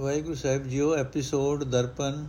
[0.00, 2.26] ਵਾਹਿਗੁਰੂ ਸਾਹਿਬ ਜੀਓ episode Darpan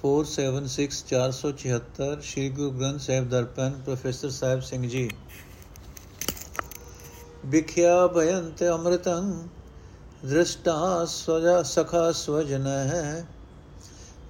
[0.00, 5.10] 476474 Shri Guru Granth Sahib Darpan professor Sahib Singh ji
[7.44, 9.48] ਵਿਖਿਆ ਭਯੰਤ ਅੰਮ੍ਰਿਤੰ
[10.24, 13.26] ਦ੍ਰਿਸ਼ਟਾ ਸਵਜਾ ਸਖਾ ਸਵਜਨ ਹੈ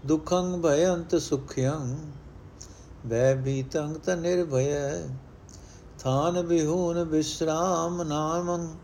[0.07, 1.97] ਦੁਖੰ ਭਯੰਤ ਸੁਖਯੰ
[3.07, 5.09] ਵੈ ਬੀਤੰ ਤ ਨਿਰਭਯ
[5.99, 8.84] ਥਾਨ ਬਿਹੂਨ ਵਿਸਰਾਮ ਨਾਮੰ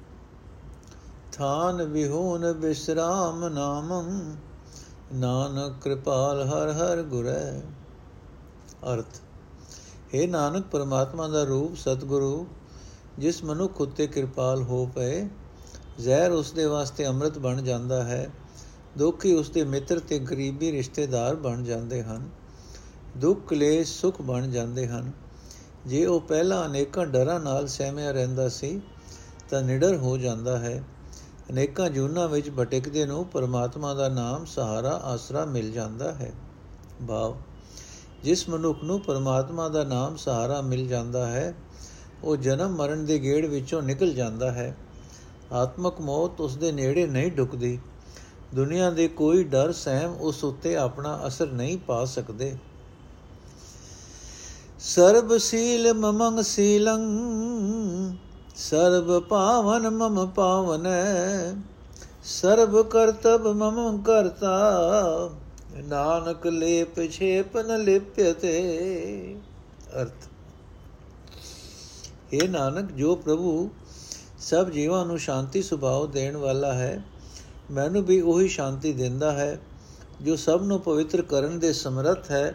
[1.32, 4.36] ਥਾਨ ਵਿਹੂਨ ਬਿਸਰਾਮ ਨਾਮੰ,
[5.14, 7.60] ਨਾਨਕ ਕਿਰਪਾਲ ਹਰ ਹਰ ਗੁਰੈ।
[8.92, 9.20] ਅਰਥ
[10.14, 12.46] हे ਨਾਨਕ, ਪਰਮਾਤਮਾ ਦਾ ਰੂਪ ਸਤਿਗੁਰੂ,
[13.18, 15.28] ਜਿਸ ਮਨੁੱਖ ਉਤੇ ਕਿਰਪਾਲ ਹੋ ਪਏ,
[16.00, 18.30] ਜ਼ਹਿਰ ਉਸ ਦੇ ਵਾਸਤੇ ਅੰਮ੍ਰਿਤ ਬਣ ਜਾਂਦਾ ਹੈ,
[18.98, 22.30] ਦੁੱਖੀ ਉਸ ਦੇ ਮਿੱਤਰ ਤੇ ਗਰੀਬੀ ਰਿਸ਼ਤੇਦਾਰ ਬਣ ਜਾਂਦੇ ਹਨ,
[23.16, 25.12] ਦੁੱਖ ਕਲੇਸ਼ ਸੁਖ ਬਣ ਜਾਂਦੇ ਹਨ।
[25.86, 28.80] ਜੇ ਉਹ ਪਹਿਲਾਂ ਅਨੇਕਾਂ ਡਰਾਂ ਨਾਲ ਸਹਿਮਿਆ ਰਹਿੰਦਾ ਸੀ,
[29.50, 30.82] ਤਾਂ ਨਿਡਰ ਹੋ ਜਾਂਦਾ ਹੈ।
[31.50, 36.32] ਅਨੇਕਾਂ ਜੂਨਾਂ ਵਿੱਚ ਭਟਕਦੇ ਨੂੰ ਪਰਮਾਤਮਾ ਦਾ ਨਾਮ ਸਹਾਰਾ, ਆਸਰਾ ਮਿਲ ਜਾਂਦਾ ਹੈ।
[37.08, 37.36] ਭਾਵ,
[38.24, 41.54] ਜਿਸ ਮਨੁੱਖ ਨੂੰ ਪਰਮਾਤਮਾ ਦਾ ਨਾਮ ਸਹਾਰਾ ਮਿਲ ਜਾਂਦਾ ਹੈ,
[42.24, 44.76] ਉਹ ਜਨਮ ਮਰਨ ਦੇ ਗੇੜ ਵਿੱਚੋਂ ਨਿਕਲ ਜਾਂਦਾ ਹੈ।
[45.52, 47.78] ਆਤਮਕ ਮੌਤ ਉਸ ਦੇ ਨੇੜੇ ਨਹੀਂ ਢੁਕਦੀ
[48.54, 52.56] ਦੁਨੀਆ ਦੇ ਕੋਈ ਡਰ, ਸਹਿਮ ਉਸ ਉੱਤੇ ਆਪਣਾ ਅਸਰ ਨਹੀਂ ਪਾ ਸਕਦੇ।
[54.80, 57.00] ਸਰਬ ਸੀਲ ਮਮੰਗ ਸੀਲੰ
[58.60, 61.54] ਸਰਬ ਪਾਵਨ ਮਮ ਪਾਵਨੈ,
[62.24, 65.30] ਸਰਬ ਕਰਤਬ ਮਮ ਕਰਤਾ।
[65.84, 69.36] ਨਾਨਕ ਲੇਪ ਛੇਪ ਨ ਲਿਪਯਤੇ
[70.02, 70.26] ਅਰਥ।
[72.32, 73.70] ਇਹ ਨਾਨਕ, ਜੋ ਪ੍ਰਭੂ
[74.40, 77.02] ਸਭ ਜੀਵਾਂ ਨੂੰ ਸ਼ਾਂਤੀ ਸੁਭਾਅ ਦੇਣ ਵਾਲਾ ਹੈ,
[77.70, 79.60] ਮੈਨੂੰ ਵੀ ਉਹੀ ਸ਼ਾਂਤੀ ਦਿੰਦਾ ਹੈ,
[80.22, 82.54] ਜੋ ਸਭ ਨੂੰ ਪਵਿੱਤਰ ਕਰਨ ਦੇ ਸਮਰੱਥ ਹੈ।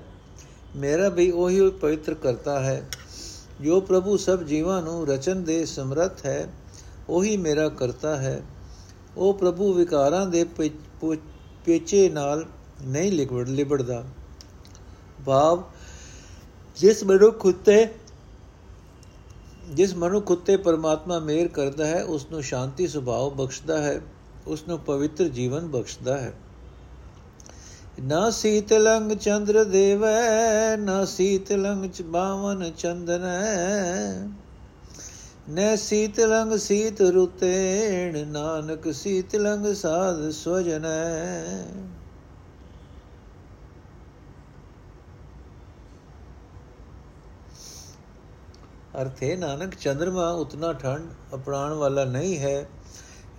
[0.75, 2.89] ਮੇਰਾ ਵੀ ਉਹੀ ਪਵਿੱਤਰ ਕਰਤਾ ਹੈ।
[3.61, 6.47] ਜੋ ਪ੍ਰਭੂ ਸਭ ਜੀਵਾਂ ਨੂੰ ਰਚਨ ਦੇ ਸਮਰੱਥ ਹੈ,
[7.09, 8.41] ਉਹੀ ਮੇਰਾ ਕਰਤਾ ਹੈ।
[9.17, 10.43] ਉਹ ਪ੍ਰਭੂ ਵਿਕਾਰਾਂ ਦੇ
[11.65, 12.45] ਪੇਚੇ ਨਾਲ
[12.85, 14.03] ਨਹੀਂ ਲਿਬੜ, ਲਿਬੜਦਾ।
[15.25, 15.63] ਭਾਵ,
[16.77, 17.87] ਜਿਸ ਮਨੁੱਖ ਉਤੇ,
[19.69, 24.01] ਜਿਸ ਮਨੁੱਖ ਉਤੇ ਪਰਮਾਤਮਾ ਮਿਹਰ ਕਰਦਾ ਹੈ ਉਸ ਨੂੰ ਸ਼ਾਂਤੀ ਸੁਭਾਅ ਬਖਸ਼ਦਾ ਹੈ
[24.47, 26.33] ਉਸ ਨੂੰ ਪਵਿੱਤਰ ਜੀਵਨ ਬਖਸ਼ਦਾ ਹੈ।
[28.03, 34.27] ਨਾ ਸੀਤਲੰਗ ਚੰਦਰ ਦੇਵੈ, ਨਾ ਸੀਤਲੰਗ ਚ ਬਾਵਨ ਚੰਦਨੈ।
[35.49, 41.43] ਨੈ ਸੀਤਲੰਗ ਸੀਤ ਰੁਤੇਣ, ਨਾਨਕ ਸੀਤਲੰਗ ਸਾਧ ਸਵਜਨੈ।
[49.01, 52.69] ਅਰਥੇ ਨਾਨਕ ਚੰਦਰਮਾ ਉਤਨਾ ਠੰਡ ਅਪੜਾਣ ਵਾਲਾ ਨਹੀਂ ਹੈ,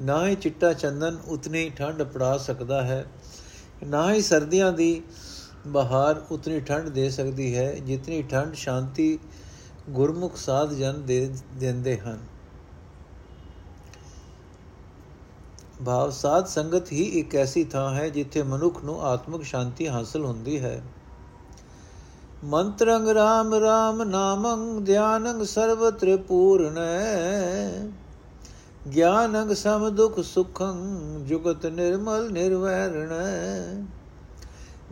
[0.01, 3.07] ਨਾ ਹੀ ਚਿੱਟਾ ਚੰਦਨ ਉਤਨੀ ਠੰਡ ਅਪੜਾ ਸਕਦਾ ਹੈ।
[3.85, 5.03] ਨਾ ਹੀ ਸਰਦੀਆਂ ਦੀ
[5.67, 9.19] ਬਹਾਰ ਉਤਨੀ ਠੰਡ ਦੇ ਸਕਦੀ ਹੈ, ਜਿਤਨੀ ਠੰਡ ਸ਼ਾਂਤੀ
[9.91, 12.19] ਗੁਰਮੁਖ ਸਾਧ ਜਨ ਦੇ ਦਿੰਦੇ ਹਨ।
[15.87, 20.59] ਭਾਵ ਸਾਧ ਸੰਗਤ ਹੀ ਇੱਕ ਐਸੀ ਥਾਂ ਹੈ ਜਿੱਥੇ ਮਨੁੱਖ ਨੂੰ ਆਤਮਿਕ ਸ਼ਾਂਤੀ ਹਾਸਲ ਹੁੰਦੀ
[20.61, 20.83] ਹੈ।
[22.45, 27.91] ਮੰਤਰੰਗ ਰਾਮ ਰਾਮ ਨਾਮੰ ਧਿਆਨੰ ਸਰਵਤ੍ਰ ਪੂਰਨੈ
[28.87, 30.77] ਗਿਆਨੰ ਸਮ ਦੁਖ ਸੁਖੰ
[31.27, 33.15] ਜੁਗਤ ਨਿਰਮਲ ਨਿਰਵੈਰਣ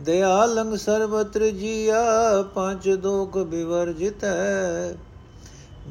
[0.01, 2.01] ਦਇਆਲੰ ਸਰਬਤਰ ਜੀਆ
[2.55, 4.25] ਪੰਜ ਦੋਖ ਬਿਵਰਜਿਤ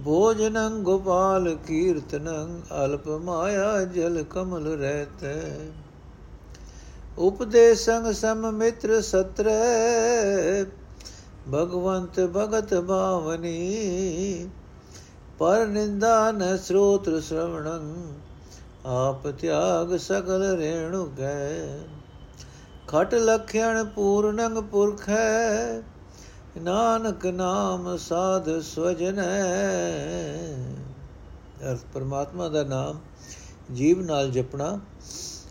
[0.04, 5.25] ਭੋਜਨੰ ਗੋਪਾਲ ਕੀਰਤਨੰ ਅਲਪ ਮਾਇਆ ਜਲ ਕਮਲ ਰਹਿਤ
[7.19, 9.54] ਉਪਦੇਸੰ ਸਮ ਮਿੱਤਰ ਸਤਰੇ
[11.50, 13.56] ਭਗਵੰਤ ਭਗਤ ਭਾਵਨੀ
[15.38, 17.92] ਪਰ ਨਿੰਦਾ ਨ ਸਰੋਤਰ ਸ਼ਰਵਣੰ,
[18.86, 21.78] ਆਪ ਤਿਆਗ ਸਗਲ ਰੇਣੁ ਗੈ
[22.88, 25.82] ਖਟ ਲਖਿਆਣ ਪੂਰਨੰਗ ਪੁਰਖੈ,
[26.62, 29.42] ਨਾਨਕ ਨਾਮ ਸਾਧ ਸਵਜਨੈ।
[31.62, 32.98] ਅਰਥ ਪਰਮਾਤਮਾ ਦਾ ਨਾਮ
[33.72, 34.78] ਜੀਵ ਨਾਲ ਜਪਣਾ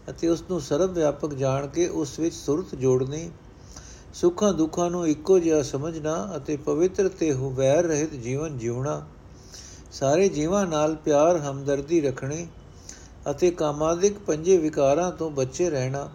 [0.09, 3.29] ਅਤੇ ਉਸ ਨੂੰ ਸਰਵ ਵਿਆਪਕ ਜਾਣ ਕੇ ਉਸ ਵਿੱਚ ਸੁਰਤ ਜੋੜਨੀ,
[4.13, 9.01] ਸੁੱਖਾਂ ਦੁੱਖਾਂ ਨੂੰ ਇੱਕੋ ਜਿਹਾ ਸਮਝਣਾ ਅਤੇ ਪਵਿੱਤਰ ਤੇ ਹੁਵੈਰ ਰਹਿਤ ਜੀਵਨ ਜਿਉਣਾ
[9.93, 12.47] ਸਾਰੇ ਜੀਵਾਂ ਨਾਲ ਪਿਆਰ ਹਮਦਰਦੀ ਰੱਖਣੀ
[13.31, 16.09] ਅਤੇ ਕਾਮਾਦਿਕ ਪੰਜੇ ਵਿਕਾਰਾਂ ਤੋਂ ਬਚੇ ਰਹਿਣਾ,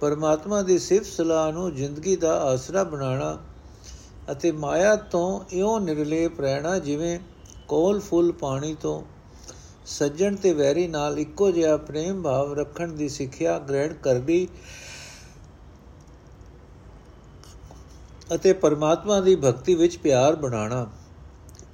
[0.00, 3.38] ਪਰਮਾਤਮਾ ਦੀ ਸਿਫਤ ਸਲਾਹ ਨੂੰ ਜ਼ਿੰਦਗੀ ਦਾ ਆਸਰਾ ਬਣਾਉਣਾ
[4.32, 7.18] ਅਤੇ ਮਾਇਆ ਤੋਂ ਇਉਂ ਨਿਰਲੇਪ ਰਹਿਣਾ ਜਿਵੇਂ
[7.68, 9.02] ਕੋਲ ਫੁੱਲ ਪਾਣੀ ਤੋਂ,
[9.88, 14.46] ਸੱਜਣ ਤੇ ਵੈਰੀ ਨਾਲ ਇੱਕੋ ਜਿਹਾ ਪ੍ਰੇਮ ਭਾਵ ਰੱਖਣ ਦੀ ਸਿੱਖਿਆ ਗ੍ਰਹਿਣ ਕਰਦੀ
[18.34, 20.86] ਅਤੇ ਪਰਮਾਤਮਾ ਦੀ ਭਗਤੀ ਵਿੱਚ ਪਿਆਰ ਬਣਾਉਣਾ।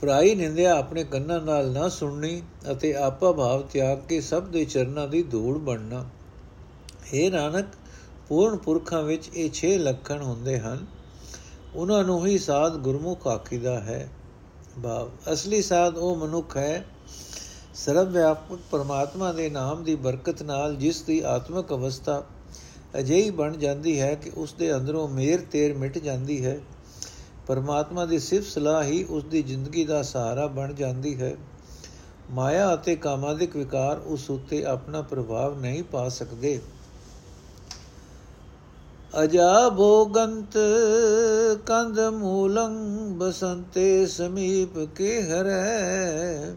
[0.00, 5.08] ਪ੍ਰਾਈ ਨਿੰਦਿਆ ਆਪਣੇ ਕੰਨਾਂ ਨਾਲ ਨਾ ਸੁਣਨੀ ਅਤੇ ਆਪਾ ਭਾਵ ਤਿਆਗ ਕੇ ਸਭ ਦੇ ਚਰਨਾਂ
[5.08, 6.04] ਦੀ ਧੂੜ ਬਣਨਾ।
[7.14, 7.66] हे ਨਾਨਕ,
[8.28, 10.86] ਪੂਰਨ ਪੁਰਖਾਂ ਵਿੱਚ ਇਹ 6 ਲੱਖਣ ਹੁੰਦੇ ਹਨ।
[11.74, 14.08] ਉਹਨਾਂ ਨੂੰ ਹੀ ਸਾਧ ਗੁਰਮੁਖ ਆਖੀਦਾ ਹੈ।
[14.84, 16.84] ਭਾਵ, ਅਸਲੀ ਸਾਧ ਉਹ ਮਨੁੱਖ ਹੈ।
[17.74, 22.24] ਸਰਵ ਵਿਆਪਕ ਪਰਮਾਤਮਾ ਦੇ ਨਾਮ ਦੀ ਬਰਕਤ ਨਾਲ ਜਿਸ ਦੀ ਆਤਮਿਕ ਅਵਸਥਾ
[22.98, 26.60] ਅਜਿਹੀ ਬਣ ਜਾਂਦੀ ਹੈ ਕਿ ਉਸ ਦੇ ਅੰਦਰੋਂ ਮੇਰ ਤੇਰ ਮਿਟ ਜਾਂਦੀ ਹੈ।
[27.46, 31.36] ਪਰਮਾਤਮਾ ਦੀ ਸਿਫਤ ਸਲਾਹ ਹੀ ਉਸ ਦੀ ਜ਼ਿੰਦਗੀ ਦਾ ਸਹਾਰਾ ਬਣ ਜਾਂਦੀ ਹੈ।
[32.30, 36.60] ਮਾਇਆ ਅਤੇ ਕਾਮਾਦਿਕ ਵਿਕਾਰ ਉਸ ਉੱਤੇ ਆਪਣਾ ਪ੍ਰਭਾਵ ਨਹੀਂ ਪਾ ਸਕਦੇ।
[39.22, 40.58] ਅਜਾ ਭੋਗੰਤ
[41.66, 42.74] ਕੰਦ ਮੂਲੰ,
[43.18, 46.52] ਬਸੰਤੇ ਸਮੀਪ ਕੇ ਹਰੈ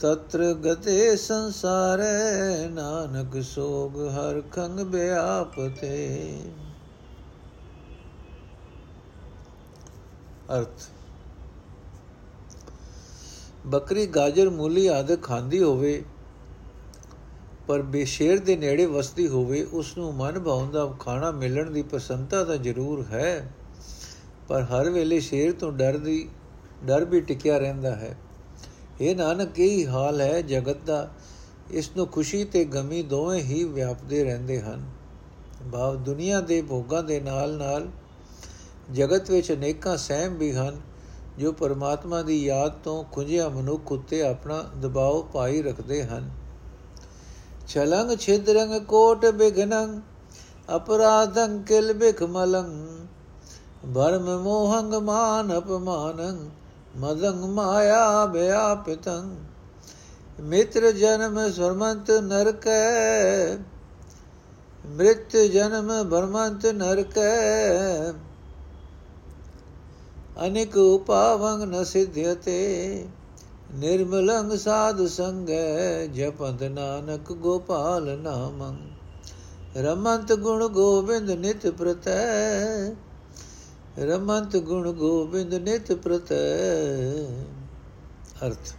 [0.00, 6.28] ਤਤਰ ਗਤੇ ਸੰਸਾਰੈ, ਨਾਨਕ ਸੋਗ ਹਰ ਖੰਗ ਬਿਆਪਤੇ।
[10.58, 10.88] ਅਰਥ।
[13.66, 16.02] ਬੱਕਰੀ ਗਾਜਰ, ਮੂਲੀ ਆਦਿ ਖਾਂਦੀ ਹੋਵੇ,
[17.66, 22.56] ਪਰ ਬੇਸ਼ੇਰ ਦੇ ਨੇੜੇ ਵਸਦੀ ਹੋਵੇ ਉਸ ਨੂੰ ਮਨ ਭਾਉਂਦਾ ਖਾਣਾ ਮਿਲਣ ਦੀ ਪਸੰਦਤਾ ਤਾਂ
[22.56, 23.52] ਜ਼ਰੂਰ ਹੈ,
[24.48, 26.28] ਪਰ ਹਰ ਵੇਲੇ ਸ਼ੇਰ ਤੋਂ ਡਰ ਦੀ,
[26.84, 28.16] ਡਰ ਵੀ ਟਿਕਿਆ ਰਹਿੰਦਾ ਹੈ।
[29.00, 31.08] ਇਹ ਨਾਨਕ, ਇਹ ਹਾਲ ਹੈ ਜਗਤ ਦਾ
[31.70, 34.84] ਇਸ ਨੂੰ ਖੁਸ਼ੀ ਤੇ ਗਮੀ ਦੋਵੇਂ ਹੀ ਵਿਆਪਦੇ ਰਹਿੰਦੇ ਹਨ।
[35.72, 37.88] ਭਾਵ ਦੁਨੀਆ ਦੇ ਭੋਗਾਂ ਦੇ ਨਾਲ ਨਾਲ
[38.92, 40.80] ਜਗਤ ਵਿੱਚ ਅਨੇਕਾਂ ਸਹਿਮ ਵੀ ਹਨ,
[41.38, 46.30] ਜੋ ਪਰਮਾਤਮਾ ਦੀ ਯਾਦ ਤੋਂ ਖੁੰਝਿਆ ਮਨੁੱਖ ਉੱਤੇ ਆਪਣਾ ਦਬਾਅ ਪਾਈ ਰੱਖਦੇ ਹਨ।
[47.68, 50.00] ਛਲੰਗ ਛਿਦਰੰਗ ਕੋਟ ਬਿਗਨੰ
[50.76, 52.70] ਅਪਰਾਧੰ ਕਿਲ ਬਿਖ ਮਲੰ
[53.94, 56.48] ਭਰਮ ਮੋਹੰਗ ਮਾਨ ਅਪਮਾਨੰ,
[56.96, 59.34] ਮਦੰਗ ਮਾਇਆ ਬਿਆਪਿਤੰ
[60.40, 63.56] ਮਿੱਤਰ ਜਨਮ ਸਰਮੰਤ ਨਰਕੈ,
[64.86, 68.12] ਮ੍ਰਿਤ ਜਨਮ ਭਰਮੰਤ ਨਰਕੈ।
[70.36, 73.06] ਅਨੇਕ ਉਪਾਵੰਗ ਨ ਸਿਧਿਯਤੇ
[73.74, 78.76] ਨਿਰਮਲੰਗ ਸਾਧ ਸੰਗੈ ਜਪੰਦ ਨਾਨਕ ਗੋਪਾਲ ਨਾਮੰ।
[79.76, 82.90] ਰਮੰਤ ਗੁਣ ਗੋਬਿੰਦ ਨਿਤ ਪ੍ਰਤੈ,
[83.98, 86.34] ਰਮੰਤ ਗੁਣ ਗੋਬਿੰਦ ਨਿਤ ਪ੍ਰਤੈ।
[88.46, 88.74] ਅਰਥ।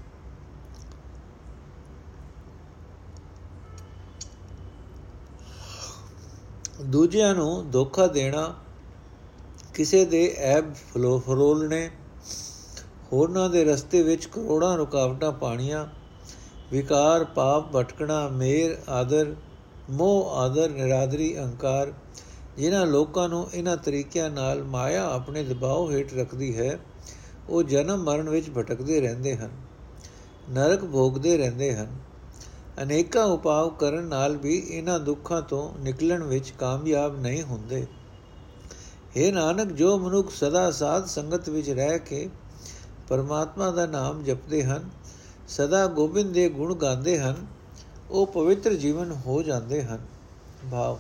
[6.82, 8.56] ਦੂਜਿਆਂ ਨੂੰ ਧੋਖਾ ਦੇਣਾ
[9.74, 11.90] ਕਿਸੇ ਦੇ ਐਬ ਫਲੋ ਫਰੋਲਣੇ
[13.14, 15.88] ਹੋਰਨਾਂ ਦੇ ਰਸਤੇ ਵਿੱਚ ਕਰੋੜਾਂ ਰੁਕਾਵਟਾਂ ਪਾਣੀਆਂ,
[16.72, 19.36] ਵਿਕਾਰ, ਪਾਪ, ਭਟਕਣਾ, ਮੇਰ, ਆਦਰ,
[19.90, 21.94] ਮੋਹ, ਆਦਰ, ਨਿਰਾਦਰੀ, ਅਹੰਕਾਰ,
[22.58, 26.80] ਜਿਨ੍ਹਾਂ ਲੋਕਾਂ ਨੂੰ ਇਹਨਾਂ ਤਰੀਕਿਆਂ ਨਾਲ ਮਾਇਆ ਆਪਣੇ ਦਬਾਅ ਹੇਠ ਰੱਖਦੀ ਹੈ,
[27.50, 29.50] ਉਹ ਜਨਮ ਮਰਨ ਵਿੱਚ ਭਟਕਦੇ ਰਹਿੰਦੇ ਹਨ,
[30.50, 31.98] ਨਰਕ ਭੋਗਦੇ ਰਹਿੰਦੇ ਹਨ।
[32.84, 37.86] ਅਨੇਕਾਂ ਉਪਾਅ ਕਰਨ ਨਾਲ ਵੀ ਇਹਨਾਂ ਦੁੱਖਾਂ ਤੋਂ ਨਿਕਲਣ ਵਿੱਚ ਕਾਮਯਾਬ ਨਹੀਂ ਹੁੰਦੇ।
[39.18, 42.30] हे ਨਾਨਕ, ਜੋ ਮਨੁੱਖ ਸਦਾ ਸਾਧ ਸੰਗਤ ਵਿੱਚ ਰਹਿ ਕੇ
[43.10, 44.90] ਪਰਮਾਤਮਾ ਦਾ ਨਾਮ ਜਪਦੇ ਹਨ,
[45.48, 47.46] ਸਦਾ ਗੋਬਿੰਦ ਦੇ ਗੁਣ ਗਾਉਂਦੇ ਹਨ,
[48.12, 50.00] ਉਹ ਪਵਿੱਤਰ ਜੀਵਨ ਹੋ ਜਾਂਦੇ ਹਨ।
[50.72, 51.00] ਭਾਵ,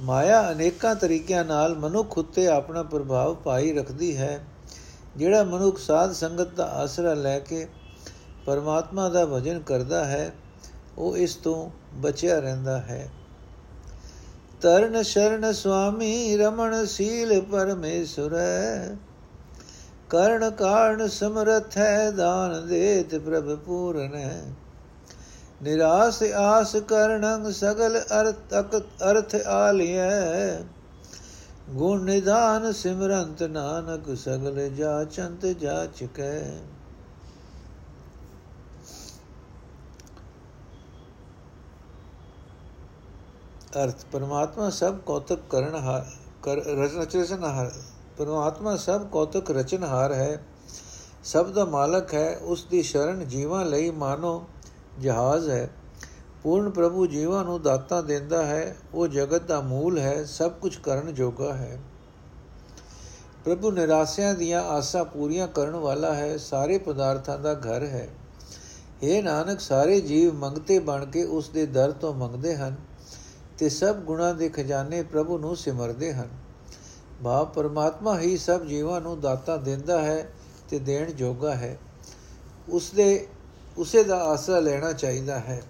[0.00, 4.44] ਮਾਇਆ ਅਨੇਕਾਂ ਤਰੀਕਿਆਂ ਨਾਲ ਮਨੁੱਖ ਉੱਤੇ ਆਪਣਾ ਪ੍ਰਭਾਵ ਪਾਈ ਰੱਖਦੀ ਹੈ,
[5.16, 7.66] ਜਿਹੜਾ ਮਨੁੱਖ ਸਾਧ ਸੰਗਤ ਦਾ ਆਸਰਾ ਲੈ ਕੇ
[8.46, 10.32] ਪਰਮਾਤਮਾ ਦਾ ਭਜਨ ਕਰਦਾ ਹੈ,
[10.98, 13.10] ਉਹ ਇਸ ਤੋਂ ਬਚਿਆ ਰਹਿੰਦਾ ਹੈ।
[14.62, 18.94] ਤਰਨ ਸ਼ਰਨ ਸੁਆਮੀ ਰਮਣ ਸੀਲ ਪਰਮੇਸ਼ਰੈ
[20.10, 24.42] ਕਰਨ ਕਾਰਨ ਸਮਰਥ ਹੈ, ਦਾਨ ਦੇਤ ਪ੍ਰਭ ਪੂਰਨ ਹੈ।
[25.62, 28.54] ਨਿਰਾਸ ਆਸ ਕਰਣੰ ਸਗਲ ਅਰਥ
[29.10, 30.56] ਅਰਥ ਆਲਿਐ।
[31.70, 36.42] ਗੁਣ ਨਿਦਾਨ ਸਿਮਰੰਤ ਨਾਨਕ ਸਗਲ ਜਾਚੰਤ ਜਾਚਕੈ।
[43.84, 46.04] ਅਰਥ, ਪਰਮਾਤਮਾ ਸਭ ਕੌਤਕ ਕਰਨ
[46.42, 47.72] ਕਰ ਰਚਨਹਾਰ
[48.18, 50.44] ਪਰਮਾਤਮਾ ਸਭ ਕੌਤਕ ਰਚਨਹਾਰ ਹੈ।
[51.24, 54.46] ਸਭ ਦਾ ਮਾਲਕ ਹੈ, ਉਸ ਦੀ ਸ਼ਰਨ ਜੀਵਾਂ ਲਈ ਮਾਨੋ
[54.98, 55.70] ਜਹਾਜ਼ ਹੈ।
[56.42, 61.14] ਪੂਰਨ ਪ੍ਰਭੂ ਜੀਵਾਂ ਨੂੰ ਦਾਤਾ ਦਿੰਦਾ ਹੈ, ਉਹ ਜਗਤ ਦਾ ਮੂਲ ਹੈ, ਸਭ ਕੁਝ ਕਰਨ
[61.14, 61.78] ਜੋਗਾ ਹੈ।
[63.44, 68.08] ਪ੍ਰਭੂ ਨਿਰਾਸਿਆਂ ਦੀਆਂ ਆਸਾਂ ਪੂਰੀਆਂ ਕਰਨ ਵਾਲਾ ਹੈ, ਸਾਰੇ ਪਦਾਰਥਾਂ ਦਾ ਘਰ ਹੈ।
[69.02, 72.87] ਇਹ ਨਾਨਕ, ਸਾਰੇ ਜੀਵ ਮੰਗਤੇ ਬਣ ਕੇ ਉਸ ਦੇ ਦਰ ਤੋਂ ਮੰਗਦੇ ਹਨ।
[73.58, 76.28] ਤੇ ਸਭ ਗੁਣਾਂ ਦੇ ਖਜ਼ਾਨੇ ਪ੍ਰਭੂ ਨੂੰ ਸਿਮਰਦੇ ਹਨ।
[77.22, 80.32] ਬਾ ਪਰਮਾਤਮਾ ਹੀ ਸਭ ਜੀਵਾਂ ਨੂੰ ਦਾਤਾ ਦਿੰਦਾ ਹੈ
[80.70, 81.78] ਤੇ ਦੇਣ ਜੋਗਾ ਹੈ।
[82.68, 83.28] ਉਸ ਦੇ
[83.78, 85.62] ਉਸੇ ਦਾ ਆਸਰਾ ਲੈਣਾ ਚਾਹੀਦਾ ਹੈ।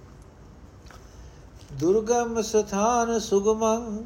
[1.72, 4.04] ਦੁਰਗਮ ਸਥਾਨ ਸੁਗਮੰ,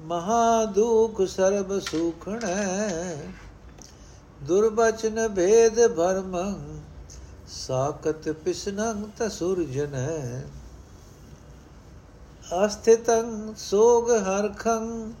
[0.00, 3.16] ਮਹਾ ਦੁਖ ਸਰਬ ਸੁਖਣੈ
[4.42, 6.80] ਦੁਰਬਚਨ ਭੇਦ ਭਰਮੰ
[7.48, 10.42] ਸਾਕਤ ਪਿਸਨੰ ਤਸੁਰਜਨੈ
[12.66, 15.12] ਅਸਥਿਤੰ ਸੋਗ ਹਰਖੰ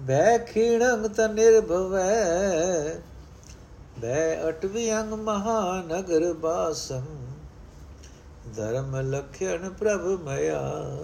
[0.00, 2.14] ਬੈ ਖੀਣੰ ਤ ਨਿਰਭਵੈ
[3.98, 7.02] ਬੈ ਅਟਵੀ ਅੰਗ ਮਹਾਨਗਰ ਬਾਸੰ,
[8.56, 10.98] ਧਰਮ ਲਖਣ ਪ੍ਰਭ ਮਇਆ।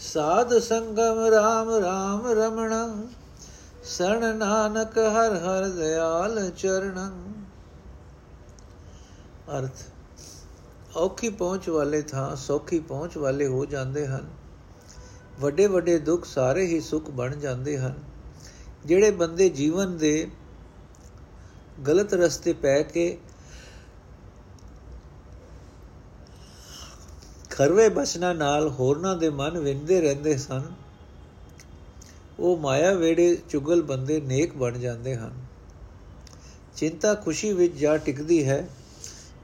[0.00, 3.02] ਸਾਧ ਸੰਗਮ RAM RAM ਰਮਣ,
[3.84, 7.22] ਸਣ ਨਾਨਕ ਹਰ ਹਰ ਦਿਆਲ ਚਰਣੰ।
[9.58, 9.84] ਅਰਥ
[10.96, 14.30] ਔਖੀ ਪਹੁੰਚ ਵਾਲੇ ਥਾਂ ਸੌਖੀ ਪਹੁੰਚ ਵਾਲੇ ਹੋ ਜਾਂਦੇ ਹਨ।
[15.40, 17.94] ਵੱਡੇ ਵੱਡੇ ਦੁੱਖ ਸਾਰੇ ਹੀ ਸੁੱਖ ਬਣ ਜਾਂਦੇ ਹਨ।
[18.86, 20.30] ਜਿਹੜੇ ਬੰਦੇ ਜੀਵਨ ਦੇ
[21.86, 23.18] ਗਲਤ ਰਸਤੇ ਪੈ ਕੇ
[27.50, 30.62] ਖਰਵੇ ਬਸਨਾ ਨਾਲ ਹੋਰਨਾਂ ਦੇ ਮਨ ਵਿੰਦੇ ਰਹਿੰਦੇ ਸਨ,
[32.38, 35.32] ਉਹ ਮਾਇਆ ਵੇੜੇ ਚੁਗਲ ਬੰਦੇ ਨੇਕ ਬਣ ਜਾਂਦੇ ਹਨ।
[36.76, 38.68] ਚਿੰਤਾ ਖੁਸ਼ੀ ਵਿੱਚ ਜਾ ਟਿਕਦੀ ਹੈ।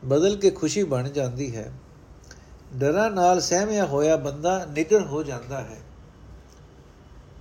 [0.04, 1.72] ਬਦਲ ਕੇ ਖੁਸ਼ੀ ਬਣ ਜਾਂਦੀ ਹੈ।
[2.74, 5.80] ਡਰਾਂ ਨਾਲ ਸਹਿਮਿਆ ਹੋਇਆ ਬੰਦਾ ਨਿਗਰ ਹੋ ਜਾਂਦਾ ਹੈ।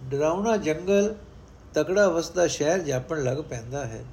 [0.04, 1.16] ਡਰਾਉਣਾ ਜੰਗਲ,
[1.74, 4.06] ਤਕੜਾ ਵਸਦਾ ਸ਼ਹਿਰ ਜਾਪਣ ਲੱਗ ਪੈਂਦਾ ਹੈ।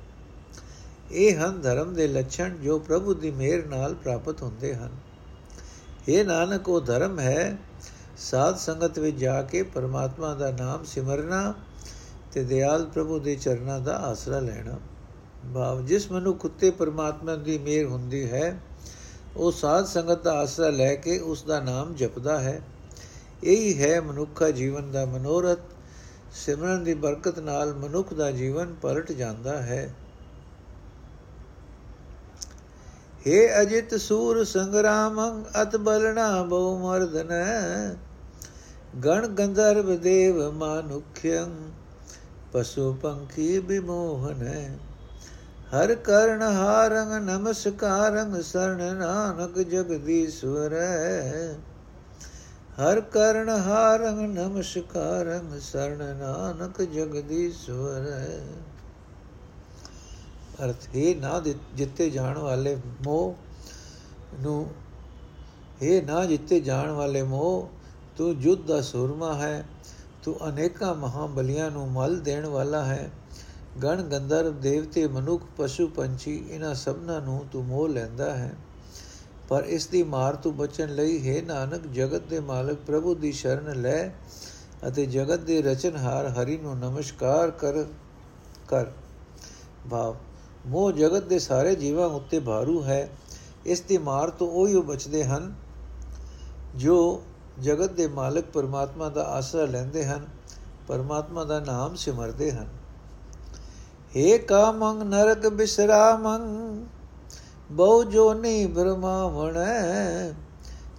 [1.13, 4.91] ਇਹ ਹਨ ਧਰਮ ਦੇ ਲੱਛਣ ਜੋ ਪ੍ਰਭੂ ਦੀ ਮਿਹਰ ਨਾਲ ਪ੍ਰਾਪਤ ਹੁੰਦੇ ਹਨ।
[6.09, 7.59] ਇਹ ਨਾਨਕ, ਉਹ ਧਰਮ ਹੈ।
[8.17, 11.55] ਸਾਧ ਸੰਗਤ ਵਿੱਚ ਜਾ ਕੇ ਪਰਮਾਤਮਾ ਦਾ ਨਾਮ ਸਿਮਰਨਾ
[12.33, 14.79] ਤੇ ਦਿਆਲ ਪ੍ਰਭੂ ਦੇ ਚਰਨਾਂ ਦਾ ਆਸਰਾ ਲੈਣਾ।
[15.55, 18.61] ਭਾਵ ਜਿਸ ਮਨੁ ਕੁੱਤੇ ਪਰਮਾਤਮਾ ਦੀ ਮਿਹਰ ਹੁੰਦੀ ਹੈ,
[19.37, 22.61] ਉਹ ਸਾਧ ਸੰਗਤ ਦਾ ਆਸਰਾ ਲੈ ਕੇ ਉਸ ਦਾ ਨਾਮ ਜਪਦਾ ਹੈ।
[23.45, 25.59] ਇਹੀ ਹੈ ਮਨੁੱਖਾ ਜੀਵਨ ਦਾ ਮਨੋਰਥ।
[26.33, 29.95] ਸਿਮਰਨ ਦੀ ਬਰਕਤ ਨਾਲ ਮਨੁੱਖ ਦਾ ਜੀਵਨ ਪਲਟ ਜਾਂਦਾ ਹੈ।
[33.27, 37.31] हे ਅਜਿਤ ਸੂਰ ਸੰਗਰਾਮੰ, ਅਤ ਬਲਣਾ ਬਹੁ ਮਰਦਨ।
[39.05, 41.71] ਗਣ ਗੰਧਰਵ ਦੇਵ ਮਾਨੁਖਯੰ,
[42.53, 44.79] ਪਸ਼ੂ ਪੰਖੀ ਬਿਮੋਹਨ।
[45.75, 50.75] ਹਰ ਕਰਨ ਹਾਰੰਗ ਨਮਸਕਾਰੰਗ ਸਰਣ ਨਾਨਕ ਜਗਦੀਸ਼ਵਰ
[52.81, 58.09] ਹਰ ਕਰਨ ਹਾਰੰਗ ਨਮਸਕਾਰੰਗ ਸਰਣ ਨਾਨਕ ਜਗਦੀਸ਼ਵਰ
[60.65, 61.41] ਅਰਥ ਹੈ ਨਾ
[61.77, 63.35] ਜਿੱਤੇ ਜਾਣ ਵਾਲੇ ਮੋਹ
[64.41, 64.67] ਨੂੰ,
[65.83, 67.69] ਹੈ ਨਾ ਜਿੱਤੇ ਜਾਣ ਵਾਲੇ ਮੋਹ,
[68.17, 69.65] ਤੂੰ ਜੁੱਧ ਦਾ ਸੂਰਮਾ ਹੈ,
[70.23, 73.11] ਤੂੰ ਅਨੇਕਾਂ ਮਹਾਬਲੀਆਂ ਨੂੰ ਮਲ ਦੇਣ ਵਾਲਾ ਹੈ।
[73.83, 78.55] ਗਣ ਗੰਧਰਵ ਦੇਵਤੇ ਮਨੁੱਖ ਪਸ਼ੂ ਪੰਛੀ ਇਹਨਾਂ ਸਭਨਾਂ ਨੂੰ ਤੂੰ ਮੋਹ ਲੈਂਦਾ ਹੈ।
[79.49, 83.81] ਪਰ ਇਸ ਦੀ ਮਾਰ ਤੋਂ ਬਚਣ ਲਈ ਹੈ ਨਾਨਕ, ਜਗਤ ਦੇ ਮਾਲਕ ਪ੍ਰਭੂ ਦੀ ਸ਼ਰਨ
[83.81, 84.09] ਲੈ
[84.89, 87.85] ਅਤੇ ਜਗਤ ਦੇ ਰਚਨਹਾਰ ਹਰੀ ਨੂੰ ਨਮਸਕਾਰ ਕਰ
[88.69, 88.87] ਕਰ।
[89.91, 90.17] ਭਾਵ,
[90.67, 93.11] ਮੋਹ ਜਗਤ ਦੇ ਸਾਰੇ ਜੀਵਾਂ ਉੱਤੇ ਭਾਰੂ ਹੈ।
[93.67, 95.55] ਇਸ ਦੀ ਮਾਰ ਤੋਂ ਉਹੀ ਬਚਦੇ ਹਨ
[96.77, 97.23] ਜੋ
[97.61, 100.27] ਜਗਤ ਦੇ ਮਾਲਕ ਪਰਮਾਤਮਾ ਦਾ ਆਸਰਾ ਲੈਂਦੇ ਹਨ।
[100.89, 102.80] ਪਰਮਾਤਮਾ ਦਾ ਨਾਮ ਸਿਮਰਦੇ ਹਨ।
[104.17, 106.41] ਏ ਕਾਮੰ ਨਰਕ ਬਿਸਰਾਮੰ,
[107.71, 109.55] ਬਹੁ ਜੋਨੀ ਬ੍ਰਹਮਾਵਣ,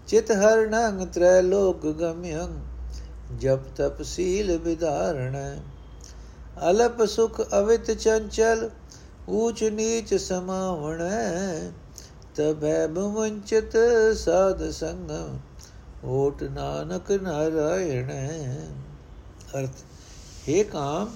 [0.08, 2.48] ਚਿਤ ਹਰਣੰ ਤ੍ਰੈ ਲੋਕ ਗਮਯੰ,
[3.38, 5.38] ਜਪ ਤਪ ਸੀਲ ਵਿਧਾਰਣ।
[6.70, 8.70] ਅਲਪ ਸੁਖ ਅਵਿਤ ਚੰਚਲ,
[9.30, 11.02] ਊਚ ਨੀਚ ਸਮਾਵਣ,
[12.36, 13.78] ਤਬੈ ਬਵੰਚਿਤ
[14.18, 15.40] ਸਾਧ ਸੰਗਮ
[16.06, 18.12] ਓਟ ਨਾਨਕ ਨਾਰਾਇਣ।
[19.56, 19.84] ਅਰਥ
[20.50, 21.10] हे ਕਾਮ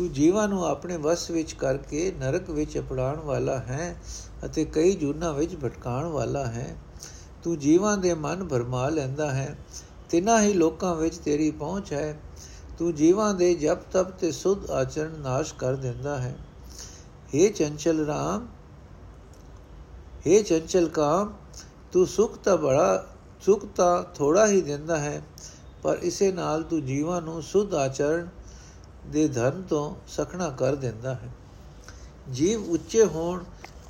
[0.00, 3.96] ਤੂੰ ਜੀਵਾਂ ਨੂੰ ਆਪਣੇ ਵਸ ਵਿੱਚ ਕਰਕੇ ਨਰਕ ਵਿੱਚ ਅਪੜਾਉਣ ਵਾਲਾ ਹੈ
[4.44, 6.76] ਅਤੇ ਕਈ ਜੁਨਾ ਵਿੱਚ ਭਟਕਾਉਣ ਵਾਲਾ ਹੈ।
[7.42, 9.58] ਤੂੰ ਜੀਵਾਂ ਦੇ ਮਨ ਭਰਮਾ ਲੈਂਦਾ ਹੈ।
[10.10, 12.20] ਤਿੰਨਾਂ ਹੀ ਲੋਕਾਂ ਵਿੱਚ ਤੇਰੀ ਪਹੁੰਚ ਹੈ।
[12.78, 16.36] ਤੂੰ ਜੀਵਾਂ ਦੇ ਜਪ ਤਪ ਤੇ ਸੁਧ ਆਚਰਣ ਨਾਸ਼ ਕਰ ਦਿੰਦਾ ਹੈ।
[17.34, 18.46] हे ਚੰਚਲ ਰਾਮ
[20.28, 21.32] हे ਚੰਚਲ ਕਾਮ,
[21.92, 23.06] ਤੂੰ ਸੁਖ ਤਾਂ ਬੜਾ,
[23.40, 25.22] ਸੁਖ ਤਾਂ ਥੋੜਾ ਹੀ ਦਿੰਦਾ ਹੈ,
[25.82, 28.26] ਪਰ ਇਸੇ ਨਾਲ ਤੂੰ ਜੀਵਾਂ ਨੂੰ ਸੁਧ ਆਚਰਣ
[29.10, 31.28] ਦੇ ਧਨ ਤੋਂ ਸਖਣਾ ਕਰ ਦਿੰਦਾ ਹੈ।
[32.32, 33.44] ਜੀਵ ਉੱਚੇ ਹੋਣ,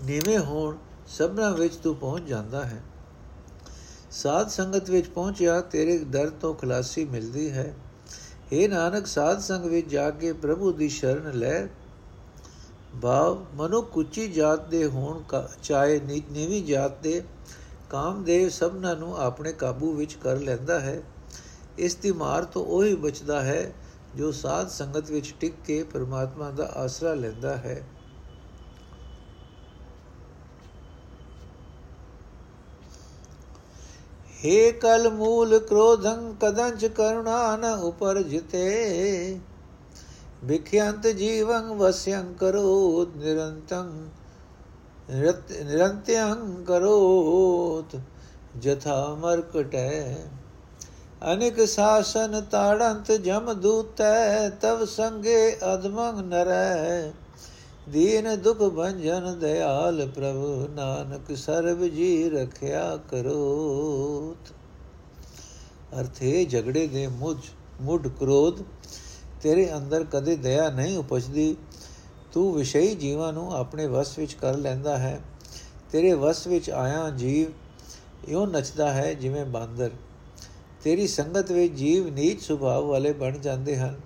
[0.04, 0.76] ਨੀਵੇਂ ਹੋਣ,
[1.08, 2.82] ਸਭਨਾ ਵਿੱਚ ਤੂੰ ਪਹੁੰਚ ਜਾਂਦਾ ਹੈ।
[4.10, 7.74] ਸਾਧ ਸੰਗਤ ਵਿੱਚ ਪਹੁੰਚਿਆ, ਤੇਰੇ ਦਰ ਤੋਂ ਖਲਾਸੀ ਮਿਲਦੀ ਹੈ।
[8.52, 11.66] ਏ ਨਾਨਕ, ਸਾਧ ਸੰਗ ਵਿੱਚ ਜਾ ਕੇ ਪ੍ਰਭੂ ਦੀ ਸ਼ਰਨ ਲੈ।
[13.02, 15.22] ਭਾਵ ਮਨੁ ਕੁਚੀ ਜਾਤ ਦੇ ਹੋਣ
[15.62, 17.22] ਚਾਹੇ ਨੀਵੀਂ ਜਾਤ ਦੇ,
[17.90, 21.02] ਕਾਮਦੇਵ ਸਭਨਾਂ ਨੂੰ ਆਪਣੇ ਕਾਬੂ ਵਿੱਚ ਕਰ ਲੈਂਦਾ ਹੈ।
[21.78, 23.72] ਇਸ ਦੀ ਮਾਰ ਤੋਂ ਉਹੀ ਬਚਦਾ ਹੈ
[24.16, 27.82] ਜੋ ਸਾਧ ਸੰਗਤ ਵਿੱਚ ਟਿਕ ਕੇ ਪਰਮਾਤਮਾ ਦਾ ਆਸਰਾ ਲੈਂਦਾ ਹੈ
[34.40, 39.38] हे ਕਲ ਮੂਲ ਕ੍ਰੋਧੰ ਕਦੰਚ ਕਰੁਣਾ ਨ ਉਪਰ ਜਿਤੇ
[40.44, 43.90] ਵਿਖਿਆੰਤ ਜੀਵੰ ਵਸਯੰ ਕਰੋ ਨਿਰੰਤੰ
[45.10, 47.96] ਨਿਰੰਤਯੰ ਕਰੋਤ
[48.56, 50.16] ਜਥਾ ਮਰਕਟੈ
[51.32, 57.12] ਅਨਿਕ ਸਾਸਨ ਤਾੜੰਤ ਜਮ ਦੂਤੈ, ਤਵ ਸੰਗੇ ਅਦਮੰ ਨਰੈ।
[57.88, 64.52] ਦੀਨ ਦੁਖ ਭੰਜਨ ਦਿਆਲ ਪ੍ਰਭੂ, ਨਾਨਕ ਸਰਬ ਜੀ ਰਖਿਆ ਕਰੋਤ।
[66.00, 67.36] ਅਰਥੇ, ਝਗੜੇ ਦੇ ਮੁਝ,
[67.80, 68.54] ਮੁੱਢ ਕ੍ਰੋਧ,
[69.42, 71.56] ਤੇਰੇ ਅੰਦਰ ਕਦੇ ਦਇਆ ਨਹੀਂ ਉਪਜਦੀ।
[72.32, 75.20] ਤੂੰ ਵਿਸ਼ਈ ਜੀਵਾਂ ਨੂੰ ਆਪਣੇ ਵਸ ਵਿੱਚ ਕਰ ਲੈਂਦਾ ਹੈ।
[75.92, 77.50] ਤੇਰੇ ਵਸ ਵਿੱਚ ਆਇਆ ਜੀਵ
[78.30, 79.90] ਇਉਂ ਨੱਚਦਾ ਹੈ ਜਿਵੇਂ ਬਾਂਦਰ।
[80.84, 84.00] ਤੇਰੀ ਸੰਗਤ ਵਿੱਚ ਜੀਵ ਨੀਚ ਸੁਭਾਅ ਵਾਲੇ ਬਣ ਜਾਂਦੇ ਹਨ।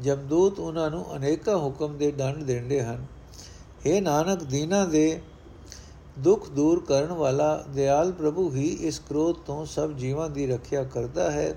[0.00, 3.06] ਜਮਦੂਤ ਉਹਨਾਂ ਨੂੰ ਅਨੇਕਾਂ ਹੁਕਮ ਦੇ ਦੰਡ ਦਿੰਦੇ ਹਨ।
[3.86, 5.20] हे ਨਾਨਕ, ਦੀਨਾ ਦੇ
[6.18, 11.30] ਦੁੱਖ ਦੂਰ ਕਰਨ ਵਾਲਾ ਦਿਆਲ ਪ੍ਰਭੂ ਹੀ ਇਸ ਕ੍ਰੋਧ ਤੋਂ ਸਭ ਜੀਵਾਂ ਦੀ ਰੱਖਿਆ ਕਰਦਾ
[11.30, 11.54] ਹੈ।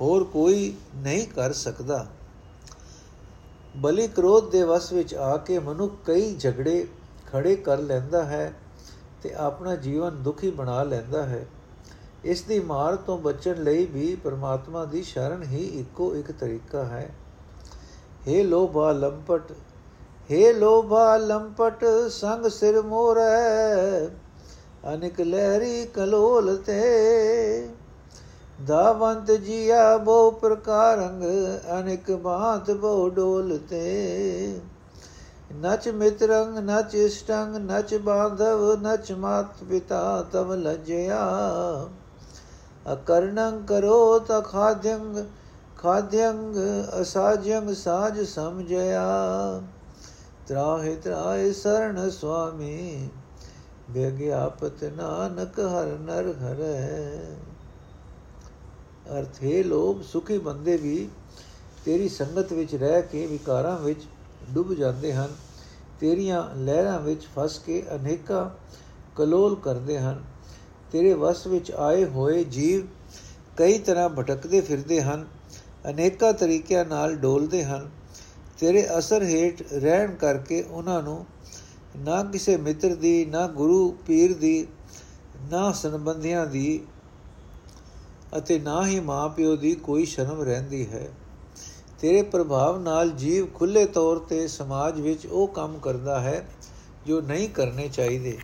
[0.00, 2.06] ਹੋਰ ਕੋਈ ਨਹੀਂ ਕਰ ਸਕਦਾ।
[3.76, 6.86] ਬਲੀ ਕ੍ਰੋਧ ਦੇ ਵਸ ਵਿੱਚ ਆ ਕੇ ਮਨੁੱਖ ਕਈ ਝਗੜੇ
[7.26, 8.52] ਖੜੇ ਕਰ ਲੈਂਦਾ ਹੈ
[9.22, 11.46] ਤੇ ਆਪਣਾ ਜੀਵਨ ਦੁਖੀ ਬਣਾ ਲੈਂਦਾ ਹੈ।
[12.26, 17.14] ਇਸ ਦੀ ਮਾਰ ਤੋਂ ਬਚਣ ਲਈ ਵੀ ਪਰਮਾਤਮਾ ਦੀ ਸ਼ਰਨ ਹੀ ਇੱਕੋ ਇੱਕ ਤਰੀਕਾ ਹੈ।
[18.28, 19.52] हे ਲੋਭਾ ਲੰਪਟ
[20.30, 24.06] हे ਲੋਭਾ ਲੰਪਟ, ਸੰਗ ਸਿਰ ਮੋਰੈ,
[24.94, 27.68] ਅਨਿਕ ਲਹਿਰੀ ਕਲੋਲ ਤੇ।
[28.66, 31.22] ਦਾਵੰਤ ਜੀਆ ਬੋ ਪ੍ਰਕਾਰੰਗ
[31.80, 34.60] ਅਨਿਕ ਬਾਤ ਬੋ ਡੋਲ ਤੇ।
[35.56, 41.20] ਨਚ ਮਿਤਰੰਗ, ਨਚ ਇਸ਼ਟੰਗ, ਨਚ ਬਾਂਧਵ, ਨਚ ਮਾਤ ਪਿਤਾ ਤਵ ਲਜਿਆ।
[42.92, 45.16] ਅਕਰਣੰ ਕਰੋ ਤ ਖਾਦਯੰਗ
[45.76, 46.56] ਖਾਦਯੰਗ
[47.02, 49.06] ਅਸਾਜਯੰਗ ਸਾਜ ਸਮਝਿਆ।
[50.48, 53.08] ਤਰਾਹਿ ਤਰਾਹਿ ਸਰਣ ਸੁਆਮੀ
[53.90, 57.18] ਬੇਗਿਆਪਤ ਨਾਨਕ ਹਰ ਨਰ ਹਰੈ।
[59.18, 61.08] ਅਰਥ, ਹੈ ਲੋਭ, ਸੁਖੀ ਬੰਦੇ ਵੀ
[61.84, 64.06] ਤੇਰੀ ਸੰਗਤ ਵਿੱਚ ਰਹਿ ਕੇ ਵਿਕਾਰਾਂ ਵਿੱਚ
[64.50, 65.28] ਡੁੱਬ ਜਾਂਦੇ ਹਨ,
[66.00, 68.50] ਤੇਰੀਆਂ ਲਹਿਰਾਂ ਵਿੱਚ ਫਸ ਕੇ ਅਨੇਕਾਂ
[69.16, 70.24] ਕਲੋਲ ਕਰਦੇ ਹਨ।
[70.92, 72.86] ਤੇਰੇ ਵਸ ਵਿੱਚ ਆਏ ਹੋਏ ਜੀਵ
[73.56, 75.26] ਕਈ ਤਰ੍ਹਾਂ ਭਟਕਦੇ ਫਿਰਦੇ ਹਨ,
[75.90, 77.90] ਅਨੇਕਾਂ ਤਰੀਕਿਆਂ ਨਾਲ ਡੋਲਦੇ ਹਨ।
[78.58, 81.24] ਤੇਰੇ ਅਸਰ ਹੇਠ ਰਹਿਣ ਕਰਕੇ ਉਹਨਾਂ ਨੂੰ
[81.98, 84.66] ਨਾ ਕਿਸੇ ਮਿੱਤਰ ਦੀ, ਨਾ ਗੁਰੂ ਪੀਰ ਦੀ,
[85.50, 86.80] ਨਾ ਸੰਬੰਧੀਆਂ ਦੀ
[88.38, 91.08] ਅਤੇ ਨਾ ਹੀ ਮਾਪਿਓ ਦੀ ਕੋਈ ਸ਼ਰਮ ਰਹਿੰਦੀ ਹੈ।
[92.00, 96.48] ਤੇਰੇ ਪ੍ਰਭਾਵ ਨਾਲ ਜੀਵ ਖੁੱਲੇ ਤੌਰ ਤੇ ਸਮਾਜ ਵਿੱਚ ਉਹ ਕੰਮ ਕਰਦਾ ਹੈ
[97.06, 98.38] ਜੋ ਨਹੀਂ ਕਰਨੇ ਚਾਹੀਦੇ।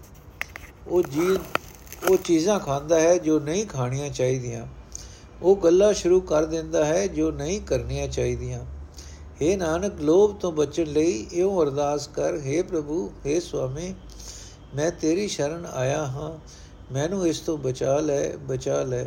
[0.88, 1.36] ਉਹ ਜੀਵ
[2.09, 4.65] ਉਹ ਚੀਜ਼ਾਂ ਖਾਂਦਾ ਹੈ ਜੋ ਨਹੀਂ ਖਾਣੀਆਂ ਚਾਹੀਦੀਆਂ
[5.41, 8.59] ਉਹ ਗੱਲਾਂ ਸ਼ੁਰੂ ਕਰ ਦਿੰਦਾ ਹੈ ਜੋ ਨਹੀਂ ਕਰਨੀਆਂ ਚਾਹੀਦੀਆਂ
[9.41, 13.93] हे ਨਾਨਕ ਲੋਭ ਤੋਂ ਬਚਣ ਲਈ ਇਉਂ ਅਰਦਾਸ ਕਰ हे ਪ੍ਰਭੂ हे ਸੁਆਮੀ
[14.75, 16.31] ਮੈਂ ਤੇਰੀ ਸ਼ਰਨ ਆਇਆ ਹਾਂ
[16.91, 19.05] ਮੈਨੂੰ ਇਸ ਤੋਂ ਬਚਾ ਲੈ ਬਚਾ ਲੈ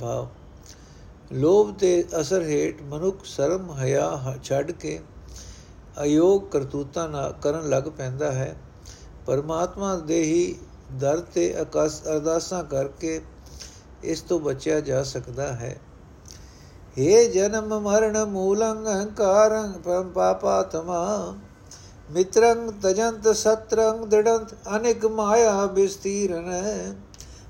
[0.00, 0.28] ਭਾਵ
[1.32, 4.98] ਲੋਭ ਦੇ ਅਸਰ ਹੇਠ ਮਨੁੱਖ ਸ਼ਰਮ ਹਿਆ ਛੱਡ ਕੇ
[6.02, 8.54] ਅਯੋਗ ਕਰਤੂਤਾਂ ਨਾ ਕਰਨ ਲੱਗ ਪੈਂਦਾ ਹੈ
[9.26, 10.54] ਪਰਮਾਤਮਾ ਦੇ ਹੀ
[10.95, 13.19] ਦਰ ਤੇ ਅਕਾਸ ਅਰਦਾਸਾਂ ਕਰਕੇ
[14.03, 15.75] ਇਸ ਤੋਂ ਬਚਿਆ ਜਾ ਸਕਦਾ ਹੈ।
[16.97, 21.35] हे ਜਨਮ ਮਰਨ ਮੂਲੰ ਅਹੰਕਾਰੰ ਪਰਮ ਪਾਪਾਤਮਾ
[22.11, 26.51] ਮਿਤਰੰ ਤਜੰਤ ਸਤਰੰ ਦ੍ਰਿੜੰਤ ਅਨੇਕ ਮਾਇਆ ਬਿਸਤੀਰਨ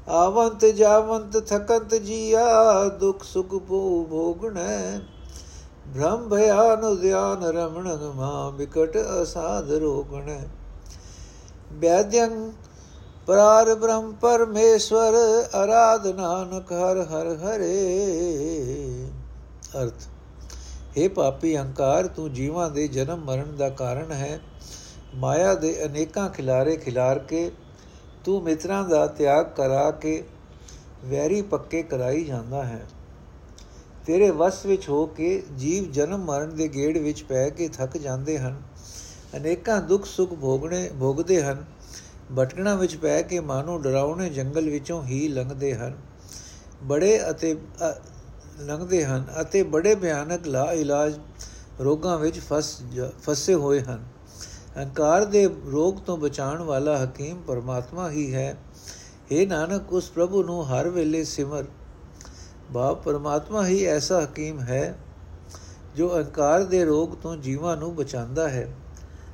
[0.08, 5.00] ਆਵੰਤ ਜਾਵੰਤ ਥਕੰਤ ਜੀਆ ਦੁਖ ਸੁਖ ਭੋ ਭੋਗਣੈ।
[5.94, 10.40] ਭ੍ਰਮ ਭਿਆਨ ਧਿਆਨ ਰਮਣ ਮਾ ਵਿਕਟ ਅਸਾਧ ਰੋਗਣੈ।
[11.74, 12.52] ਵੈਦਯੰ
[13.28, 15.14] ਪਰਾਰ ਬ੍ਰਹਮ ਪਰਮੇਸ਼ਵਰ
[15.56, 19.08] ਆਰਾਧ ਨਾਨਕ, ਹਰ ਹਰ ਹਰੇ।
[19.82, 20.08] ਅਰਥ
[20.98, 24.40] हे ਪਾਪੀ ਹੰਕਾਰ ਤੂੰ ਜੀਵਾਂ ਦੇ ਜਨਮ ਮਰਨ ਦਾ ਕਾਰਨ ਹੈ।
[25.16, 27.52] ਮਾਇਆ ਦੇ ਅਨੇਕਾਂ ਖਿਲਾਰੇ ਖਿਲਾਰ ਕੇ,
[28.26, 30.24] ਤੂੰ ਮਿੱਤਰਾਂ ਦਾ ਤਿਆਗ ਕਰਾ ਕੇ,
[31.06, 32.86] ਵੈਰੀ ਪੱਕੇ ਕਰਾਈ ਜਾਂਦਾ ਹੈ।
[34.06, 38.40] ਤੇਰੇ ਵਸ ਵਿੱਚ ਹੋ ਕੇ ਜੀਵ ਜਨਮ ਮਰਨ ਦੇ ਗੇੜ ਵਿੱਚ ਪੈ ਕੇ ਥੱਕ ਜਾਂਦੇ
[38.40, 38.62] ਹਨ।
[39.36, 41.75] ਅਨੇਕਾਂ ਦੁੱਖ ਸੁੱਖ ਭੋਗਣੇ, ਭੋਗਦੇ ਹਨ।
[42.30, 45.98] ਭਟਕਣਾ ਵਿੱਚ ਪੈ ਕੇ ਮਾਨੋ ਡਰਾਉਣੇ ਜੰਗਲ ਵਿੱਚੋਂ ਹੀ ਲੰਘਦੇ ਹਨ।
[46.84, 47.56] ਬੜੇ ਅਤੇ
[48.60, 51.20] ਲੰਘਦੇ ਹਨ ਅਤੇ ਬੜੇ ਭਿਆਨਕ ਲਾ ਇਲਾਜ
[51.82, 52.82] ਰੋਗਾਂ ਵਿੱਚ ਫਸ
[53.24, 54.04] ਫਸੇ ਹੋਏ ਹਨ।
[54.76, 58.58] ਅਹੰਕਾਰ ਦੇ ਰੋਗ ਤੋਂ ਬਚਾਉਣ ਵਾਲਾ ਹਕੀਮ ਪਰਮਾਤਮਾ ਹੀ ਹੈ।
[59.32, 61.66] हे ਨਾਨਕ, ਉਸ ਪ੍ਰਭੂ ਨੂੰ ਹਰ ਵੇਲੇ ਸਿਮਰ।
[62.72, 64.98] ਬਾਪ ਪਰਮਾਤਮਾ ਹੀ ਐਸਾ ਹਕੀਮ ਹੈ,
[65.96, 68.68] ਜੋ ਅਹੰਕਾਰ ਦੇ ਰੋਗ ਤੋਂ ਜੀਵਾਂ ਨੂੰ ਬਚਾਉਂਦਾ ਹੈ।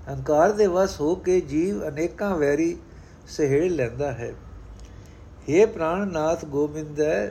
[0.09, 2.77] ਅਹੰਕਾਰ ਦੇ ਵਸ ਹੋ ਕੇ ਜੀਵ ਅਨੇਕਾਂ ਵੈਰੀ
[3.29, 4.33] ਸਹਿੜ ਲੈਂਦਾ ਹੈ
[5.49, 7.31] हे ਪ੍ਰਾਣਨਾਥ ਗੋਬਿੰਦੈ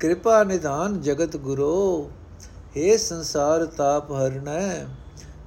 [0.00, 2.10] ਕਿਰਪਾ ਨਿਧਾਨ ਜਗਤ ਗੁਰੂ
[2.76, 4.86] हे ਸੰਸਾਰ ਤਾਪ ਹਰਣੈ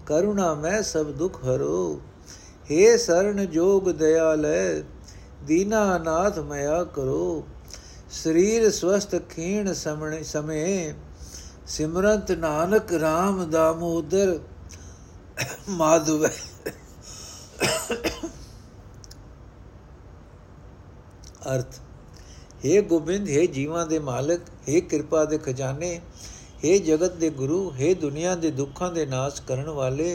[0.05, 1.99] ਕਰੁਣਾ ਮੈਂ ਸਭ ਦੁਖ ਹਰੋ
[2.69, 4.83] हे ਸਰਣ ਜੋਗ ਦਇਆਲੈ
[5.43, 7.43] ਦੀਨਾ ਨਾਥ ਮਇਆ ਕਰੋ
[8.13, 10.93] ਸਰੀਰ ਸਵਸਤ ਖੀਣ ਸਮਣੇ ਸਮੇ
[11.67, 14.37] ਸਿਮਰੰਤ ਨਾਨਕ RAM ਦਾਮੋਦਰ
[15.71, 16.25] ਮਾਧਵ
[21.45, 21.79] ਅਰਥ
[22.63, 25.99] हे ਗੋਬਿੰਦ हे ਜੀਵਾਂ ਦੇ ਮਾਲਕ हे ਕਿਰਪਾ ਦੇ ਖਜ਼ਾਨੇ
[26.63, 30.09] हे ਜਗਤ ਦੇ ਗੁਰੂ हे ਦੁਨੀਆ ਦੇ ਦੁੱਖਾਂ ਦੇ ਨਾਸ਼ ਕਰਨ ਵਾਲੇ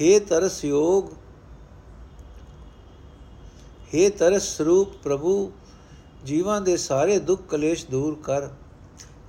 [0.00, 1.12] हे ਤਰਸ ਯੋਗ
[3.94, 5.34] हे ਤਰਸ ਸਰੂਪ ਪ੍ਰਭੂ
[6.24, 8.48] ਜੀਵਾਂ ਦੇ ਸਾਰੇ ਦੁੱਖ ਕਲੇਸ਼ ਦੂਰ ਕਰ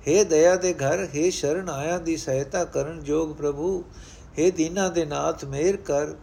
[0.06, 3.82] हे ਦਇਆ ਦੇ ਘਰ हे ਸ਼ਰਨ ਆਇਆ ਦੀ ਸਹਾਇਤਾ ਕਰਨ ਜੋਗ ਪ੍ਰਭੂ
[4.36, 6.14] हे ਦੀਨਾ ਦੇ ਨਾਥ ਮੇਰ ਕਰ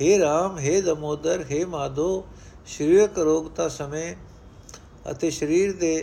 [0.00, 2.24] हे RAM हे ਦਮੋਦਰ हे ਮਾਧੋ
[2.68, 4.14] ਸਰੀਰਕ ਰੋਗਤਾ ਸਮੇਂ
[5.10, 5.94] ਅਤੇ ਸਰੀਰ ਦੇ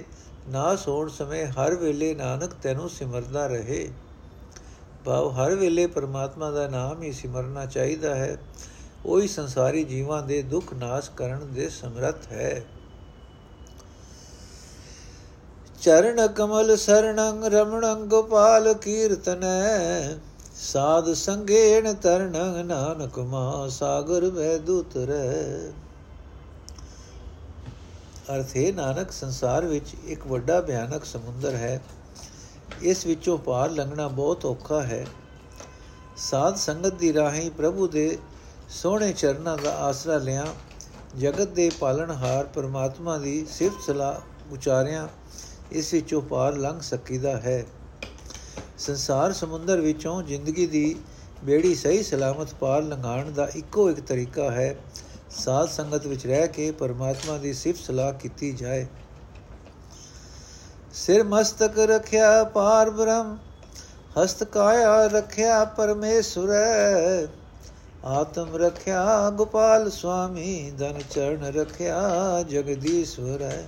[0.50, 3.88] ਨਾਸ ਹੋਣ ਸਮੇਂ ਹਰ ਵੇਲੇ ਨਾਨਕ ਤੈਨੂੰ ਸਿਮਰਦਾ ਰਹੇ
[5.06, 8.38] ਭਾਵ ਹਰ ਵੇਲੇ ਪਰਮਾਤਮਾ ਦਾ ਨਾਮ ਹੀ ਸਿਮਰਨਾ ਚਾਹੀਦਾ ਹੈ
[9.06, 12.64] ਉਹੀ ਸੰਸਾਰੀ ਜੀਵਾਂ ਦੇ ਦੁੱਖ ਨਾਸ਼ ਕਰਨ ਦੇ ਸਮਰੱਥ ਹੈ
[15.82, 20.18] ਚਰਨ ਕਮਲ ਸਰਣੰ ਰਮਣੰ ਗੋਪਾਲ ਕੀਰਤਨੈ
[20.73, 25.73] ਸਾਧ ਸੰਗੇਣ ਤਰਣ ਨਾਨਕ ਮਾ ਸਾਗਰ ਵੈ ਦੂਤਰੈ
[28.37, 31.83] ਅਰਥੇ ਨਾਨਕ, ਸੰਸਾਰ ਵਿੱਚ ਇੱਕ ਵੱਡਾ ਭਿਆਨਕ ਸਮੁੰਦਰ ਹੈ।
[32.83, 35.07] ਇਸ ਵਿੱਚੋਂ ਪਾਰ ਲੰਘਣਾ ਬਹੁਤ ਔਖਾ ਹੈ।
[36.17, 38.19] ਸਾਧ ਸੰਗਤ ਦੀ ਰਾਹੀਂ ਪ੍ਰਭੂ ਦੇ
[38.69, 40.47] ਸੋਹਣੇ ਚਰਨਾਂ ਦਾ ਆਸਰਾ ਲਿਆ।
[41.19, 45.09] ਜਗਤ ਦੇ ਪਾਲਣਹਾਰ ਪਰਮਾਤਮਾ ਦੀ ਸਿਫਤ ਸਲਾਹ ਉਚਾਰਿਆ।
[45.73, 47.65] ਇਸ ਵਿੱਚੋਂ ਪਾਰ ਲੰਘ ਸਕੀਦਾ ਹੈ।
[48.87, 50.97] ਸੰਸਾਰ ਸਮੁੰਦਰ ਵਿੱਚੋਂ ਜ਼ਿੰਦਗੀ ਦੀ
[51.45, 54.77] ਬੇੜੀ ਸਹੀ ਸਲਾਮਤ ਪਾਰ ਲੰਘਾਣ ਦਾ ਇੱਕੋ ਇੱਕ ਤਰੀਕਾ ਹੈ।
[55.31, 58.87] ਸਾਧ ਸੰਗਤ ਵਿੱਚ ਰਹਿ ਕੇ ਪਰਮਾਤਮਾ ਦੀ ਸਿਫਤ ਸਲਾਹ ਕੀਤੀ ਜਾਏ।
[60.95, 63.39] ਸਿਰ ਮਸਤਕ ਰਖਿਆ ਪਾਰ ਬ੍ਰਹਮ,
[64.19, 66.53] ਹਸਤ ਕਾਇਆ ਰਖਿਆ ਪਰਮੇਸ਼ਰ।
[68.05, 72.03] ਆਤਮ ਰਖਿਆ ਗੋਪਾਲ ਸੁਆਮੀ ਧਨ ਚਰਨ ਰਖਿਆ
[72.49, 73.63] ਜਗਦੀਸ਼ਵਰ।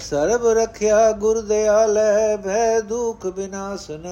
[0.00, 4.06] ਸਰਬ ਰਖਿਆ ਗੁਰ ਦਿਆਲੈ ਭੈ ਦੁਖ ਬਿਨਾਸਨ।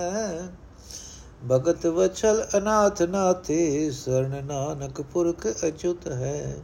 [1.51, 6.57] ਭਗਤ ਵਛਲ ਅਨਾਥ ਨਾਥੇ ਸਰਣ ਨਾਨਕ ਪੁਰਖ ਅਚੁਤ ਹੈ।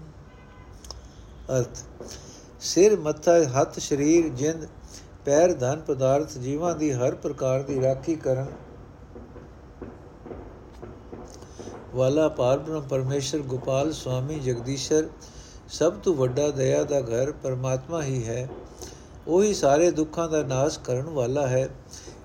[1.51, 1.83] ਅਰਥ,
[2.61, 4.67] ਸਿਰ, ਮੱਥਾ, ਹੱਥ, ਸਰੀਰ, ਜਿੰਦ,
[5.25, 8.47] ਪੈਰ, ਧਨ ਪਦਾਰਥ, ਜੀਵਾਂ ਦੀ ਹਰ ਪ੍ਰਕਾਰ ਦੀ ਰਾਖੀ ਕਰਨ
[11.95, 15.09] ਵਾਲਾ ਪਾਰਬ੍ਰਹਮ ਪਰਮੇਸ਼ਰ, ਗੋਪਾਲ ਸੁਆਮੀ ਜਗਦੀਸ਼ਰ,
[15.69, 18.49] ਸਭ ਤੋਂ ਵੱਡਾ ਦਇਆ ਦਾ ਘਰ ਪਰਮਾਤਮਾ ਹੀ ਹੈ।
[19.29, 21.69] ਉਹੀ ਸਾਰੇ ਦੁੱਖਾਂ ਦਾ ਨਾਸ਼ ਕਰਨ ਵਾਲਾ ਹੈ।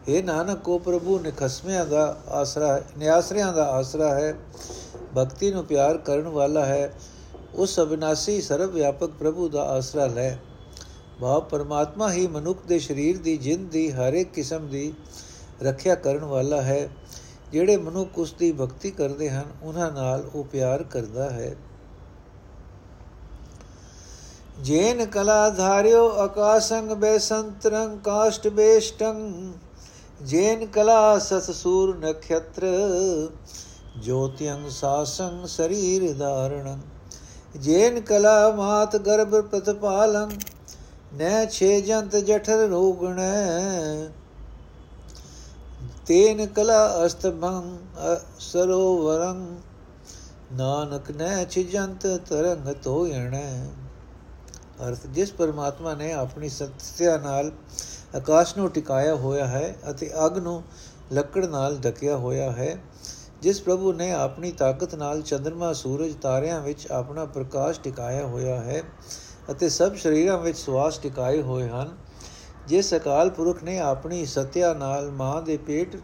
[0.10, 4.34] हे ਨਾਨਕ ਕੋ ਪ੍ਰਭੂ ਨਿਖਸਮਿਆਂ ਦਾ ਆਸਰਾ ਨਿਆਸਰਿਆਂ ਦਾ ਆਸਰਾ ਹੈ,
[5.18, 6.94] ਭਗਤੀ ਨੂੰ ਪਿਆਰ ਕਰਨ ਵਾਲਾ ਹੈ।
[7.56, 10.36] ਉਸ ਅਬਿਨਾਸੀ ਸਰਵ ਵਿਆਪਕ ਪ੍ਰਭੂ ਦਾ ਆਸਰਾ ਲੈ।
[11.22, 14.94] ਭਾਵ ਪਰਮਾਤਮਾ ਹੀ ਮਨੁੱਖ ਦੇ ਸਰੀਰ ਦੀ ਜਿੰਦ ਦੀ, ਹਰ ਇੱਕ ਕਿਸਮ ਦੀ
[15.64, 16.90] ਰੱਖਿਆ ਕਰਨ ਵਾਲਾ ਹੈ।
[17.52, 21.56] ਜਿਹੜੇ ਮਨੁੱਖ ਉਸ ਦੀ ਭਗਤੀ ਕਰਦੇ ਹਨ, ਉਹਨਾਂ ਨਾਲ ਉਹ ਪਿਆਰ ਕਰਦਾ ਹੈ।
[24.60, 29.52] ਜੇਨ ਕਲਾ ਧਾਰਿਓ ਆਕਾਸ਼ੰਗ ਬੇਸੰਤਰੰ ਕਾਸ਼ਟ ਬੇਸ਼ਟੰ,
[30.22, 32.66] ਜੇਨ ਕਲਾ ਸਸ ਸੂਰ ਨਖਤਰ
[33.98, 36.80] ਜੋਤਿਯੰ ਸਾਸੰ ਸਰੀਰ ਧਾਰਣੰ,
[37.58, 40.30] ਜੇਨ ਕਲਾ ਮਾਤ ਗਰਭ ਪ੍ਰਤਪਾਲੰ,
[41.14, 44.10] ਨੈ ਛੇ ਜੰਤ ਜਠਰ ਰੋਗਣੈ,
[46.06, 47.78] ਤੇਨ ਕਲਾ ਅਸਤਭੰ
[48.40, 49.46] ਸਰੋਵਰੰ,
[50.54, 53.52] ਨਾਨਕ ਨੈ ਛਿਜੰਤ ਤਰੰਗ ਤੋਇਣੈ
[54.88, 57.52] ਅਰਥ, ਜਿਸ ਪਰਮਾਤਮਾ ਨੇ ਆਪਣੀ ਸਤਿਆ ਨਾਲ
[58.16, 60.62] ਆਕਾਸ਼ ਨੂੰ ਟਿਕਾਇਆ ਹੋਇਆ ਹੈ ਅਤੇ ਅਗ ਨੂੰ
[61.14, 62.76] ਲੱਕੜ ਨਾਲ ਢਕਿਆ ਹੋਇਆ ਹੈ,
[63.42, 68.82] ਜਿਸ ਪ੍ਰਭੂ ਨੇ ਆਪਣੀ ਤਾਕਤ ਨਾਲ ਚੰ드ਰਮਾ ਸੂਰਜ ਤਾਰਿਆਂ ਵਿੱਚ ਆਪਣਾ ਪ੍ਰਕਾਸ਼ ਟਿਕਾਇਆ ਹੋਇਆ ਹੈ
[69.52, 71.96] ਅਤੇ ਸਭ ਸਰੀਰਾਂ ਵਿੱਚ ਸਵਾਸ ਟਿਕਾਏ ਹੋਏ ਹਨ,
[72.68, 75.96] ਜਿਸ ਅਕਾਲ ਪੁਰਖ ਨੇ ਆਪਣੀ ਸਤਿਆ ਨਾਲ ਮਾਂ ਦੇ ਪੇਟ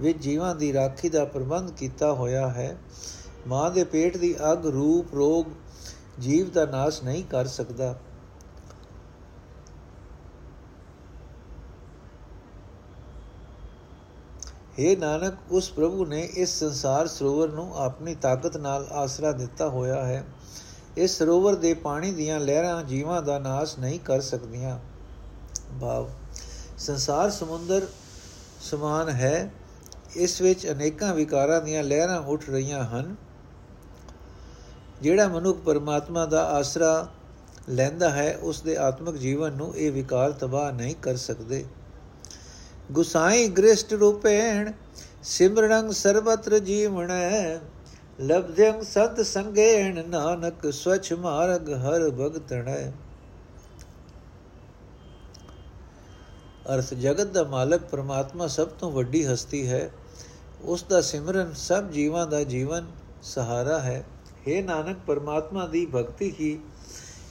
[0.00, 2.76] ਵਿੱਚ ਜੀਵਾਂ ਦੀ ਰਾਖੀ ਦਾ ਪ੍ਰਬੰਧ ਕੀਤਾ ਹੋਇਆ ਹੈ।
[3.46, 5.46] ਮਾਂ ਦੇ ਪੇਟ ਦੀ ਅਗ, ਰੂਪ, ਰੋਗ
[6.20, 7.96] ਜੀਵ ਦਾ ਨਾਸ਼ ਨਹੀਂ ਕਰ ਸਕਦਾ।
[14.80, 20.04] हे ਨਾਨਕ, ਉਸ ਪ੍ਰਭੂ ਨੇ ਇਸ ਸੰਸਾਰ ਸਰੋਵਰ ਨੂੰ ਆਪਣੀ ਤਾਕਤ ਨਾਲ ਆਸਰਾ ਦਿੱਤਾ ਹੋਇਆ
[20.04, 20.24] ਹੈ।
[20.96, 24.78] ਇਸ ਸਰੋਵਰ ਦੇ ਪਾਣੀ ਦੀਆਂ ਲਹਿਰਾਂ ਜੀਵਾਂ ਦਾ ਨਾਸ਼ ਨਹੀਂ ਕਰ ਸਕਦੀਆਂ।
[25.80, 26.10] ਭਾਵ,
[26.78, 27.86] ਸੰਸਾਰ ਸਮੁੰਦਰ
[28.60, 29.52] ਸਮਾਨ ਹੈ।
[30.16, 33.16] ਇਸ ਵਿੱਚ ਅਨੇਕਾਂ ਵਿਕਾਰਾਂ ਦੀਆਂ ਲਹਿਰਾਂ ਉੱਠ ਰਹੀਆਂ ਹਨ।
[35.02, 37.08] ਜਿਹੜਾ ਮਨੁੱਖ ਪਰਮਾਤਮਾ ਦਾ ਆਸਰਾ
[37.68, 41.64] ਲੈਂਦਾ ਹੈ ਉਸ ਦੇ ਆਤਮਿਕ ਜੀਵਨ ਨੂੰ ਇਹ ਵਿਕਾਰ ਤਬਾਹ ਨਹੀਂ ਕਰ ਸਕਦੇ।
[42.92, 44.72] ਗੁਸਾਈ ਗ੍ਰਿਸ਼ਟ ਰੂਪੇਣ,
[45.22, 47.58] ਸਿਮਰਣੰ ਸਰਬਤਰ ਜੀਵਣੈ
[48.20, 52.92] ਲਬਧਯੰ ਸਤ ਸੰਗੇਣ ਨਾਨਕ ਸਵਚ ਮਾਰਗ ਹਰ ਭਗਤਣੈ।
[56.74, 59.90] ਅਰਥ, ਜਗਤ ਦਾ ਮਾਲਕ ਪਰਮਾਤਮਾ ਸਭ ਤੋਂ ਵੱਡੀ ਹਸਤੀ ਹੈ।
[60.62, 62.86] ਉਸ ਦਾ ਸਿਮਰਨ ਸਭ ਜੀਵਾਂ ਦਾ ਜੀਵਨ
[63.22, 64.04] ਸਹਾਰਾ ਹੈ।
[64.48, 66.58] हे ਨਾਨਕ, ਪਰਮਾਤਮਾ ਦੀ ਭਗਤੀ ਹੀ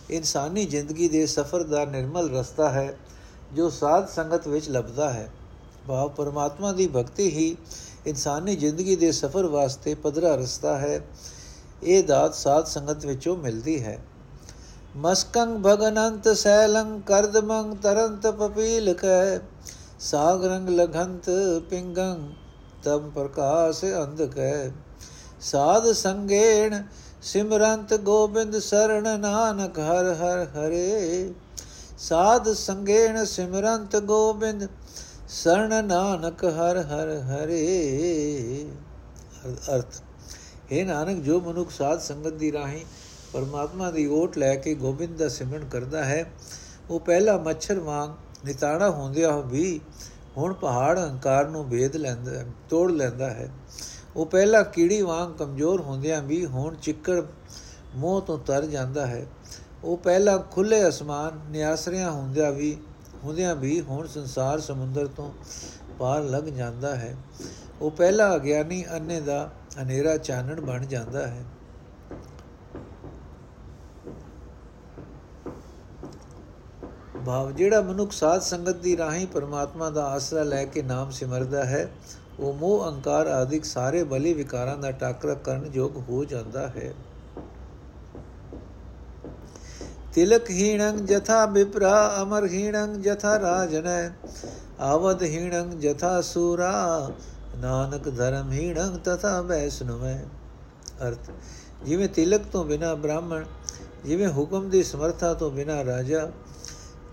[0.10, 2.98] ਇਨਸਾਨੀ ਜ਼ਿੰਦਗੀ ਦੇ ਸਫ਼ਰ ਦਾ ਨਿਰਮਲ ਰਸਤਾ ਹੈ,
[3.54, 5.30] ਜੋ ਸਾਧ ਸੰਗਤ ਵਿੱਚ ਲੱਭਦਾ ਹੈ।
[5.88, 7.58] ਭਾਵ ਪਰਮਾਤਮਾ ਦੀ ਭਗਤੀ ਹੀ
[8.08, 11.08] ਇਨਸਾਨੀ ਜ਼ਿੰਦਗੀ ਦੇ ਸਫ਼ਰ ਵਾਸਤੇ ਪਧਰਾ ਰਸਤਾ ਹੈ।
[11.84, 14.00] ਇਹ ਦਾਤ ਸਾਧ ਸੰਗਤ ਵਿੱਚੋਂ ਮਿਲਦੀ ਹੈ।
[14.96, 19.40] ਮਸਕੰ ਭਗਨੰਤ ਸੈਲੰ ਕਰਦਮੰ ਤਰੰਤ ਪਪੀਲ ਕੈ
[20.00, 21.30] ਸਾਗਰੰਗ ਲਘੰਤ
[21.70, 22.34] ਪਿੰਗੰ
[22.84, 24.72] ਤਮ ਪ੍ਰਕਾਸ਼ ਅੰਧਕੈ
[25.42, 26.84] ਸਾਧ ਸੰਗੇਣ,
[27.22, 31.34] ਸਿਮਰੰਤ ਗੋਬਿੰਦ ਸਰਣ ਨਾਨਕ ਹਰ ਹਰ ਹਰੇ।
[31.98, 34.68] ਸਾਧ ਸੰਗੇਣ, ਸਿਮਰੰਤ ਗੋਬਿੰਦ
[35.30, 38.66] ਸਰਣ ਨਾਨਕ ਹਰ ਹਰ ਹਰੇ।
[39.70, 40.02] ਅਰਥ।
[40.74, 42.86] ਹੈ ਨਾਨਕ, ਜੋ ਮਨੁੱਖ ਸਾਧ ਸੰਗਤ ਦੀ ਰਾਹੀਂ
[43.34, 46.32] ਪਰਮਾਤਮਾ ਦੀ ਓਟ ਲੈ ਕੇ ਗੋਬਿੰਦ ਦਾ ਸਿਮਰਨ ਕਰਦਾ ਹੈ,
[46.90, 48.10] ਉਹ ਪਹਿਲਾ ਮੱਛਰ ਵਾਂਗ
[48.46, 49.82] ਨਿਤਾਣਾ ਹੁੰਦਿਆ ਵੀ
[50.38, 52.32] ਹੁਣ ਪਹਾੜ ਹੰਕਾਰ ਨੂੰ ਭੇਦ ਲੈਂਦਾ,
[52.70, 53.50] ਤੋੜ ਲੈਂਦਾ ਹੈ।
[54.16, 57.22] ਉਹ ਪਹਿਲਾਂ ਕੀੜੀ ਵਾਂਗ ਕਮਜ਼ੋਰ ਹੁੰਦਿਆਂ ਵੀ ਹੁਣ ਚਿੱਕੜ
[57.96, 59.26] ਮੋਹ ਤੋਂ ਤਰ ਜਾਂਦਾ ਹੈ।
[59.84, 62.78] ਉਹ ਪਹਿਲਾਂ ਖੁੱਲੇ ਅਸਮਾਨ, ਨਿਆਸਰਿਆਂ ਹੁੰਦਿਆਂ ਵੀ
[63.24, 65.32] ਹੁੰਦਿਆਂ ਵੀ ਹੁਣ ਸੰਸਾਰ ਸਮੁੰਦਰ ਤੋਂ
[66.00, 67.16] ਪਾਰ ਲੱਗ ਜਾਂਦਾ ਹੈ।
[67.82, 69.52] ਉਹ ਪਹਿਲਾ ਅਗਿਆਨੀ ਅੰਨੇ ਦਾ
[69.82, 71.44] ਹਨੇਰਾ ਚਾਨਣ ਬਣ ਜਾਂਦਾ ਹੈ।
[77.26, 81.88] ਭਾਵ ਜਿਹੜਾ ਮਨੁੱਖ ਸਾਧ ਸੰਗਤ ਦੀ ਰਾਹੀਂ ਪਰਮਾਤਮਾ ਦਾ ਆਸਰਾ ਲੈ ਕੇ ਨਾਮ ਸਿਮਰਦਾ ਹੈ,
[82.40, 86.94] ਉਹ ਮੋਹ, ਅਹੰਕਾਰ ਆਦਿਕ ਸਾਰੇ ਬਲੀ ਵਿਕਾਰਾਂ ਦਾ ਟਾਕਰਾ ਕਰਨ ਯੋਗ ਹੋ ਜਾਂਦਾ ਹੈ।
[90.14, 94.10] ਤਿਲਕ ਹੀਣੰ ਜਥਾ ਬਿਪਰਾ, ਅਮਰ ਹੀਣੰ ਜਥਾ ਰਾਜਨੈ,
[94.80, 97.12] ਆਵਦ ਹੀਣੰ ਜਥਾ ਸੂਰਾ,
[97.58, 100.18] ਨਾਨਕ ਧਰਮ ਹੀਣੰ ਤਥਾ ਵੈਸਨੁਮੈ
[101.08, 101.30] ਅਰਥ,
[101.86, 103.44] ਜਿਵੇਂ ਤਿਲਕ ਤੋਂ ਬਿਨਾ ਬ੍ਰਾਹਮਣ,
[104.06, 106.30] ਜਿਵੇਂ ਹੁਕਮ ਦੀ ਸਮਰਥਾ ਤੋਂ ਬਿਨਾ ਰਾਜਾ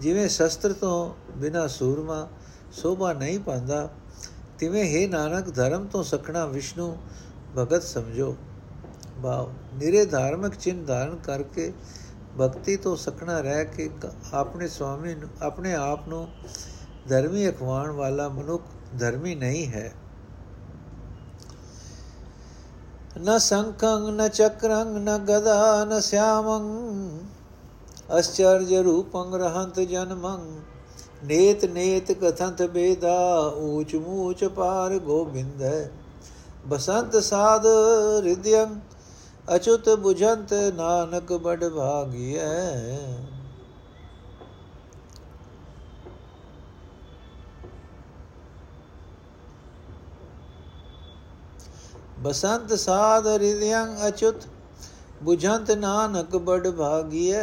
[0.01, 2.29] ਜਿਵੇਂ ਸ਼ਸਤਰ ਤੋਂ ਬਿਨਾ ਸੂਰਮਾ
[2.73, 3.89] ਸੋਭਾ ਨਹੀਂ ਪਾਉਂਦਾ,
[4.59, 6.97] ਤਿਵੇਂ ਹੈ ਨਾਨਕ ਧਰਮ ਤੋਂ ਸਖਣਾ ਵਿਸ਼ਨੂੰ
[7.57, 8.35] ਭਗਤ ਸਮਝੋ।
[9.19, 11.73] ਬਾਉ ਨਿਰੇ ਧਾਰਮਿਕ ਚਿੰਨ ਧਾਰਨ ਕਰਕੇ
[12.41, 13.89] ਭਗਤੀ ਤੋਂ ਸਖਣਾ ਰਹਿ ਕੇ
[14.33, 16.29] ਆਪਣੇ ਸਵਾਮੀ ਨੂੰ, ਆਪਣੇ ਆਪ ਨੂੰ
[17.09, 18.63] ਧਰਮੀ ਅਖਵਾਣ ਵਾਲਾ ਮਨੁੱਖ
[18.99, 19.93] ਧਰਮੀ ਨਹੀਂ ਹੈ।
[23.19, 26.63] ਨ ਸੰਖੰ, ਨ ਚਕਰੰ, ਨ ਗਦਾ ਨ ਸਿਆਮੰ
[28.09, 30.41] ਅਸ਼ਚਰਜ ਰੂਪੰ ਰਹੰਤ ਜਨਮੰ,
[31.25, 35.63] ਨੇਤ ਨੇਤ ਕਥੰਤ ਬੇਦਾ, ਊਚ ਮੂਚ ਪਾਰ ਗੋਬਿੰਦ।
[36.67, 38.81] ਬਸੰਤ ਸਾਧ ਹਿਰਦਯੰ
[39.55, 42.49] ਅਚੁਤ 부ਜੰਤ ਨਾਨਕ ਬੜ ਭਾਗੀਐ।
[52.21, 54.47] ਬਸੰਤ ਸਾਧ ਹਿਰਦਯੰ ਅਚੁਤ
[55.29, 57.39] 부ਜੰਤ ਨਾਨਕ ਬੜ ਭਾਗੀਐ।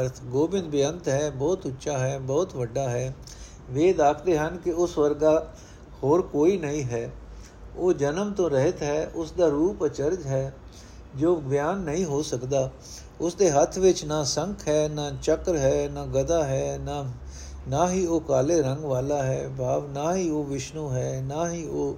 [0.00, 3.14] ਅਰਥ ਗੋਬਿੰਦ ਬੇਅੰਤ ਹੈ, ਬਹੁਤ ਉੱਚਾ ਹੈ, ਬਹੁਤ ਵੱਡਾ ਹੈ।
[3.70, 5.52] ਵੇਦ ਆਖਦੇ ਹਨ ਕਿ ਉਸ ਵਰਗਾ
[6.02, 7.10] ਹੋਰ ਕੋਈ ਨਹੀਂ ਹੈ।
[7.76, 10.54] ਉਹ ਜਨਮ ਤੋਂ ਰਹਿਤ ਹੈ, ਉਸ ਦਾ ਰੂਪ ਅਚਰਜ ਹੈ,
[11.16, 12.70] ਜੋ ਬਿਆਨ ਨਹੀਂ ਹੋ ਸਕਦਾ।
[13.20, 17.12] ਉਸ ਦੇ ਹੱਥ ਵਿੱਚ ਨਾ ਸੰਖ ਹੈ, ਨਾ ਚੱਕਰ ਹੈ, ਨਾ ਗਦਾ ਹੈ, ਨਾ
[17.68, 21.66] ਨਾ ਹੀ ਉਹ ਕਾਲੇ ਰੰਗ ਵਾਲਾ ਹੈ, ਭਾਵ ਨਾ ਹੀ ਉਹ ਵਿਸ਼ਨੂੰ ਹੈ, ਨਾ ਹੀ
[21.66, 21.96] ਉਹ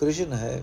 [0.00, 0.62] ਕ੍ਰਿਸ਼ਨ ਹੈ।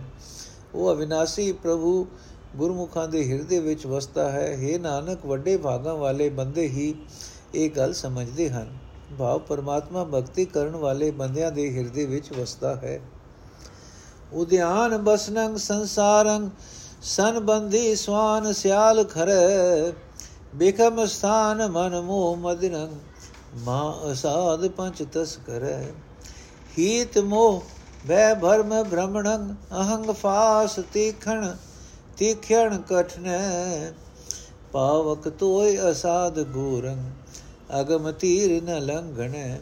[0.75, 2.07] ਉਹ ਅਵਿਨਾਸੀ ਪ੍ਰਭੂ
[2.55, 6.93] ਗੁਰਮੁਖਾਂ ਦੇ ਹਿਰਦੇ ਵਿੱਚ ਵਸਦਾ ਹੈ। हे ਨਾਨਕ, ਵੱਡੇ ਭਾਗਾਂ ਵਾਲੇ ਬੰਦੇ ਹੀ
[7.55, 8.77] ਇਹ ਗੱਲ ਸਮਝਦੇ ਹਨ।
[9.19, 12.99] ਭਾਵ ਪਰਮਾਤਮਾ ਭਗਤੀ ਕਰਨ ਵਾਲੇ ਬੰਦਿਆਂ ਦੇ ਹਿਰਦੇ ਵਿੱਚ ਵਸਦਾ ਹੈ।
[14.33, 16.49] ਉਦਿਆਨ ਬਸਨੰ ਸੰਸਾਰੰ
[17.01, 19.93] ਸੰਬੰਧੀ ਸਵਾਨ ਸਿਆਲ ਖਰੇ
[20.55, 22.95] ਬਿਕਮ ਸਥਾਨ ਮਨ ਮੋਹ ਮਦਨੰ
[23.55, 25.83] ਮਾ ਅਸਾਦ ਪੰਚ ਤਸ ਕਰੈ।
[26.79, 27.61] ਹੀਤ ਮੋਹ,
[28.07, 31.53] ਵੈ ਭਰਮ ਭ੍ਰਮਣੰ ਅਹੰਗ ਫਾਸ ਤੀਖਣ
[32.17, 33.91] ਤੀਖਣ ਕਠਨੈ
[34.71, 37.11] ਪਾਵਕ ਤੋਇ ਅਸਾਦ ਗੂਰੰ,
[37.79, 39.59] ਅਗਮ ਤੀਰ ਨ ਲੰਘਣੈ।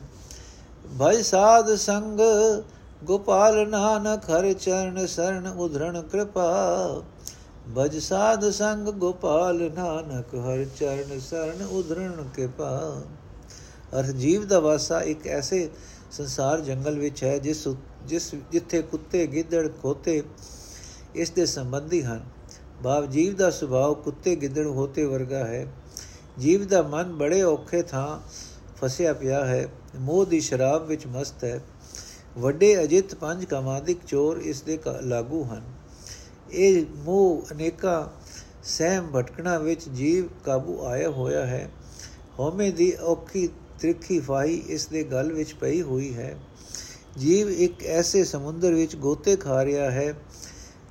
[0.99, 2.19] ਭਜ ਸਾਧ ਸੰਗ
[3.03, 7.01] ਗੋਪਾਲ ਨਾਨਕ ਹਰ ਚਰਨ ਸਰਣ ਉਧਰਣ ਕਿਰਪਾ।
[7.77, 13.01] ਭਜ ਸਾਧ ਸੰਗ ਗੋਪਾਲ ਨਾਨਕ ਹਰ ਚਰਨ ਸਰਣ ਉਧਰਣ ਕਿਰਪਾ।
[13.99, 15.69] ਅਰ ਜੀਵ ਦਾ ਵਾਸਾ ਇੱਕ ਐਸੇ
[16.11, 17.67] ਸੰਸਾਰ ਜੰਗਲ ਵਿੱਚ ਹੈ ਜਿਸ
[18.05, 20.23] ਜਿਸ ਜਿੱਥੇ ਕੁੱਤੇ, ਗਿੱਦੜ, ਖੋਤੇ
[21.15, 22.23] ਇਸ ਦੇ ਸੰਬੰਧੀ ਹਨ।
[22.84, 25.67] ਭਾਵ ਜੀਵ ਦਾ ਸੁਭਾਅ ਕੁੱਤੇ ਗਿੱਦੜ ਹੋਤੇ ਵਰਗਾ ਹੈ।
[26.39, 28.19] ਜੀਵ ਦਾ ਮਨ ਬੜੇ ਔਖੇ ਥਾਂ
[28.82, 29.67] ਫਸਿਆ ਪਿਆ ਹੈ।
[30.00, 31.63] ਮੋਹ ਦੀ ਸ਼ਰਾਬ ਵਿੱਚ ਮਸਤ ਹੈ।
[32.38, 35.63] ਵੱਡੇ ਅਜਿਤ ਪੰਜ ਕਮਾਦਿਕ ਚੋਰ ਇਸ ਦੇ ਲਾਗੂ ਹਨ।
[36.52, 38.13] ਇਹ ਮੋਹ ਅਨੇਕਾ
[38.63, 41.72] ਸਹਿਮ ਭਟਕਣਾ ਵਿੱਚ ਜੀਵ ਕਾਬੂ ਆਇਆ ਹੋਇਆ ਹੈ।
[42.39, 43.48] ਹਉਮੈ ਦੀ ਔਖੀ
[43.80, 46.39] ਤ੍ਰਿਖੀ ਫਾਈ ਇਸ ਦੇ ਗਲ ਵਿੱਚ ਪਈ ਹੋਈ ਹੈ।
[47.17, 50.13] ਜੀਵ ਇੱਕ ਐਸੇ ਸਮੁੰਦਰ ਵਿੱਚ ਗੋਤੇ ਖਾ ਰਿਹਾ ਹੈ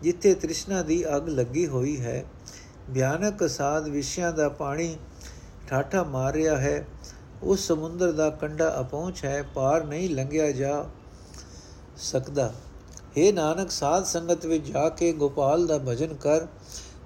[0.02, 2.24] ਜਿੱਥੇ ਤ੍ਰਿਸ਼ਨਾ ਦੀ ਅੱਗ ਲੱਗੀ ਹੋਈ ਹੈ,
[2.94, 4.96] ਭਿਆਨਕ ਸਾਧ ਵਿਸ਼ਿਆਂ ਦਾ ਪਾਣੀ
[5.68, 6.86] ਠਾਠਾ ਮਾਰ ਰਿਹਾ ਹੈ।
[7.42, 10.84] ਉਸ ਸਮੁੰਦਰ ਦਾ ਕੰਡਾ ਅਪਹੁੰਚ ਹੈ, ਪਾਰ ਨਹੀਂ ਲੰਘਿਆ ਜਾ
[11.96, 12.52] ਸਕਦਾ।
[13.18, 16.46] हे ਨਾਨਕ, ਸਾਧ ਸੰਗਤ ਵਿੱਚ ਜਾ ਕੇ ਗੋਪਾਲ ਦਾ ਭਜਨ ਕਰ।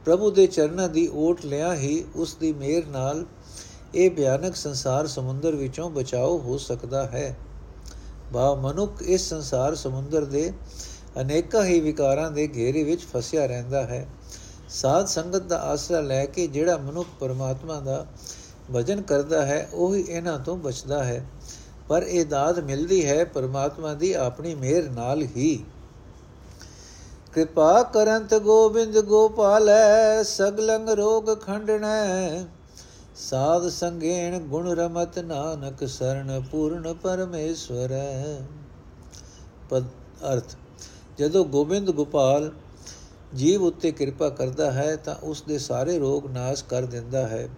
[0.05, 3.25] ਪ੍ਰਭੂ ਦੇ ਚਰਨਾਂ ਦੀ ਓਟ ਲਿਆ ਹੀ ਉਸ ਦੀ ਮਿਹਰ ਨਾਲ
[3.95, 7.37] ਇਹ ਭਿਆਨਕ ਸੰਸਾਰ ਸਮੁੰਦਰ ਵਿੱਚੋਂ ਬਚਾਓ ਹੋ ਸਕਦਾ ਹੈ।
[8.33, 10.53] ਬਾ ਮਨੁੱਖ ਇਸ ਸੰਸਾਰ ਸਮੁੰਦਰ ਦੇ
[11.21, 14.07] ਅਨੇਕਾਂ ਹੀ ਵਿਕਾਰਾਂ ਦੇ ਘੇਰੇ ਵਿੱਚ ਫਸਿਆ ਰਹਿੰਦਾ ਹੈ।
[14.69, 18.07] ਸਾਧ ਸੰਗਤ ਦਾ ਆਸਰਾ ਲੈ ਕੇ ਜਿਹੜਾ ਮਨੁੱਖ ਪਰਮਾਤਮਾ ਦਾ
[18.75, 21.27] ਭਜਨ ਕਰਦਾ ਹੈ, ਉਹ ਹੀ ਇਹਨਾਂ ਤੋਂ ਬਚਦਾ ਹੈ।
[21.89, 25.65] ਪਰ ਇਹ ਦਾਤ ਮਿਲਦੀ ਹੈ ਪਰਮਾਤਮਾ ਦੀ ਆਪਣੀ ਮਿਹਰ ਨਾਲ ਹੀ।
[27.35, 32.45] ਕਿਰਪਾ ਕਰੰਤ ਗੋਬਿੰਦ ਗੋਪਾਲੈ, ਸਗਲੰਗ ਰੋਗ ਖੰਡਣੈ।
[33.17, 37.95] ਸਾਧ ਸੰਗੇਣ ਗੁਣ ਰਮਤ ਨਾਨਕ ਸਰਣ ਪੂਰਨ ਪਰਮੇਸ਼ਵਰ।
[39.71, 39.85] ਪਦ
[40.33, 40.57] ਅਰਥ
[41.19, 42.53] ਜਦੋਂ ਗੋਬਿੰਦ ਗੋਪਾਲ
[43.35, 47.49] ਜੀਵ ਉੱਤੇ ਕਿਰਪਾ ਕਰਦਾ ਹੈ ਤਾਂ ਉਸ ਦੇ ਸਾਰੇ ਰੋਗ ਨਾਸ਼ ਕਰ ਦਿੰਦਾ ਹੈ।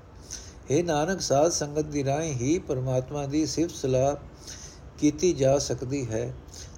[0.70, 4.16] ਇਹ ਨਾਨਕ, ਸਾਧ ਸੰਗਤ ਦੀ ਰਾਹੀਂ ਹੀ ਪਰਮਾਤਮਾ ਦੀ ਸਿਫਤ ਸਲਾਹ
[4.98, 6.34] ਕੀਤੀ ਜਾ ਸਕਦੀ ਹੈ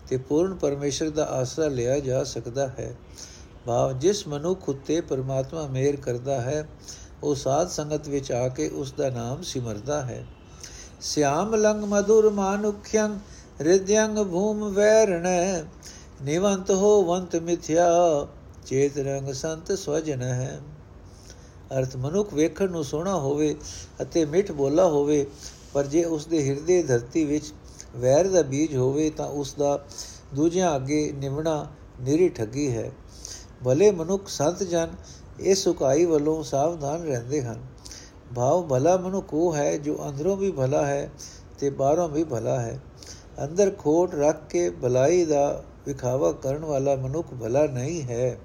[0.09, 2.97] ਤੇ ਪੂਰਨ ਪਰਮੇਸ਼ਰ ਦਾ ਆਸਰਾ ਲਿਆ ਜਾ ਸਕਦਾ ਹੈ।
[3.67, 6.69] ਭਾਵ ਜਿਸ ਮਨੁੱਖ ਉਤੇ ਪਰਮਾਤਮਾ ਮੇਰ ਕਰਦਾ ਹੈ,
[7.23, 10.27] ਉਹ ਸਾਧ ਸੰਗਤ ਵਿੱਚ ਆ ਕੇ ਉਸ ਦਾ ਨਾਮ ਸਿਮਰਦਾ ਹੈ।
[11.01, 13.19] ਸਿਆਮ ਲੰਗ ਮధుਰ ਮਾਨੁਖਯੰ
[13.61, 15.63] ਰਿਦਯੰਗ ਭੂਮ ਵੈਰਣੈ
[16.23, 17.87] ਨਿਵੰਤ ਹੋ ਵੰਤ ਮਿਥਿਆ,
[18.67, 20.61] ਚੇਤ ਰੰਗ ਸੰਤ ਸਵਜਨ ਹੈ।
[21.79, 23.55] ਅਰਥ ਮਨੁੱਖ ਵੇਖਣ ਨੂੰ ਸੋਹਣਾ ਹੋਵੇ
[24.03, 25.27] ਅਤੇ ਮਿੱਠ ਬੋਲਾ ਹੋਵੇ,
[25.75, 27.53] ਪਰ ਜੇ ਉਸ ਦੇ ਹਿਰਦੇ ਧਰਤੀ ਵਿੱਚ
[27.97, 29.79] ਵੈਰ ਦਾ ਬੀਜ ਹੋਵੇ, ਤਾਂ ਉਸ ਦਾ
[30.35, 31.67] ਦੂਜਿਆਂ ਅੱਗੇ ਨਿਵਣਾ
[32.01, 32.91] ਨਿਰੀ ਠੱਗੀ ਹੈ।
[33.65, 34.89] ਭਲੇ ਮਨੁੱਖ ਸੰਤ ਜਨ
[35.41, 37.61] ਇਸ ਸੁਕਾਈ ਵੱਲੋਂ ਸਾਵਧਾਨ ਰਹਿੰਦੇ ਹਨ।
[38.35, 41.11] ਭਾਵ ਭਲਾ ਮਨੁੱਖ ਉਹ ਹੈ ਜੋ ਅੰਦਰੋਂ ਵੀ ਭਲਾ ਹੈ
[41.59, 42.81] ਤੇ ਬਾਹਰੋਂ ਵੀ ਭਲਾ ਹੈ।
[43.45, 48.39] ਅੰਦਰ ਖੋਟ ਰੱਖ ਕੇ ਭਲਾਈ ਦਾ ਵਿਖਾਵਾ ਕਰਨ ਵਾਲਾ ਮਨੁੱਖ ਭਲਾ ਨਹੀਂ ਹੈ।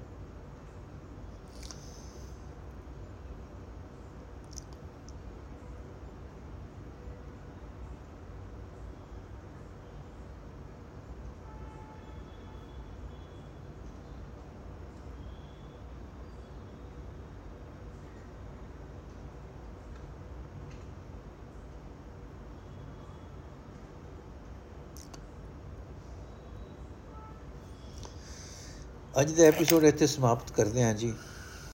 [29.20, 31.12] ਅੱਜ ਦਾ ਐਪੀਸੋਡ ਇੱਥੇ ਸਮਾਪਤ ਕਰਦੇ ਹਾਂ ਜੀ।